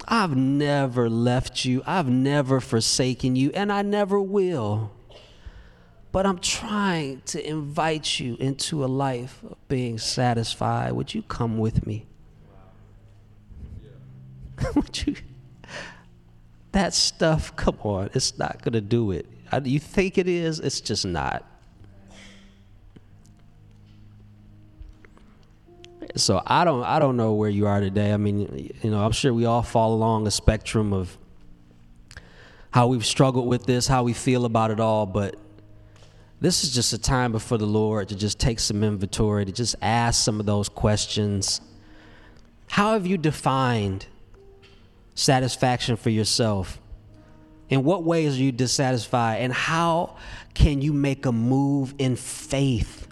I've 0.07 0.37
never 0.37 1.09
left 1.09 1.65
you, 1.65 1.83
I've 1.87 2.11
never 2.11 2.61
forsaken 2.61 3.35
you, 3.35 3.51
and 3.55 3.73
I 3.73 3.81
never 3.81 4.21
will. 4.21 4.93
But 6.13 6.27
I'm 6.27 6.39
trying 6.39 7.23
to 7.29 7.49
invite 7.49 8.21
you 8.21 8.37
into 8.39 8.85
a 8.85 8.87
life 8.87 9.43
of 9.43 9.57
being 9.69 9.97
satisfied. 9.97 10.93
Would 10.93 11.15
you 11.15 11.23
come 11.23 11.57
with 11.57 11.87
me? 11.87 12.05
You? 15.07 15.15
That 16.73 16.93
stuff, 16.93 17.57
come 17.57 17.79
on, 17.83 18.11
it's 18.15 18.39
not 18.39 18.63
to 18.63 18.81
do 18.81 19.13
it. 19.13 19.27
You 19.65 19.79
think 19.79 20.19
it 20.19 20.29
is, 20.29 20.61
it's 20.61 20.81
just 20.81 21.07
not. 21.07 21.45
So 26.17 26.43
I 26.47 26.65
don't 26.65 26.83
I 26.85 26.99
don't 26.99 27.17
know 27.17 27.35
where 27.35 27.51
you 27.51 27.67
are 27.67 27.81
today. 27.81 28.13
I 28.13 28.17
mean, 28.17 28.71
you 28.83 28.91
know, 28.91 29.05
I'm 29.05 29.13
sure 29.13 29.33
we 29.33 29.45
all 29.45 29.63
fall 29.63 29.95
along 29.95 30.27
a 30.27 30.31
spectrum 30.31 30.93
of 30.93 31.17
how 32.71 32.87
we've 32.87 33.07
struggled 33.07 33.47
with 33.47 33.65
this, 33.67 33.87
how 33.87 34.03
we 34.03 34.13
feel 34.13 34.45
about 34.45 34.71
it 34.71 34.81
all, 34.81 35.07
but 35.07 35.37
this 36.41 36.63
is 36.63 36.73
just 36.73 36.93
a 36.93 36.99
time 36.99 37.33
before 37.33 37.59
the 37.59 37.67
Lord 37.67 38.09
to 38.11 38.17
just 38.17 38.39
take 38.39 38.61
some 38.61 38.85
inventory, 38.85 39.45
to 39.45 39.53
just 39.53 39.75
ask 39.83 40.23
some 40.23 40.39
of 40.39 40.47
those 40.47 40.69
questions. 40.69 41.61
How 42.69 42.93
have 42.93 43.07
you 43.07 43.19
defined 43.19 44.07
satisfaction 45.19 45.97
for 45.97 46.11
yourself? 46.11 46.81
In 47.69 47.85
what 47.85 48.05
ways 48.05 48.37
are 48.37 48.43
you 48.43 48.53
dissatisfied? 48.53 49.41
And 49.43 49.53
how 49.53 50.17
can 50.55 50.81
you 50.81 50.93
make 50.93 51.27
a 51.27 51.33
move 51.33 51.95
in 51.99 52.17
faith 52.17 53.07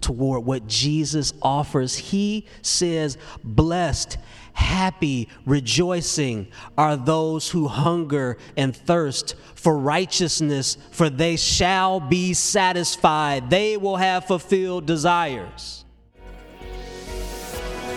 toward 0.00 0.44
what 0.44 0.66
Jesus 0.66 1.34
offers? 1.42 1.96
He 1.96 2.46
says, 2.62 3.18
Blessed, 3.44 4.16
happy, 4.54 5.28
rejoicing 5.44 6.48
are 6.78 6.96
those 6.96 7.50
who 7.50 7.68
hunger 7.68 8.38
and 8.56 8.74
thirst 8.74 9.34
for 9.54 9.76
righteousness, 9.76 10.78
for 10.90 11.10
they 11.10 11.36
shall 11.36 12.00
be 12.00 12.32
satisfied. 12.32 13.50
They 13.50 13.76
will 13.76 13.96
have 13.96 14.26
fulfilled 14.26 14.86
desires. 14.86 15.85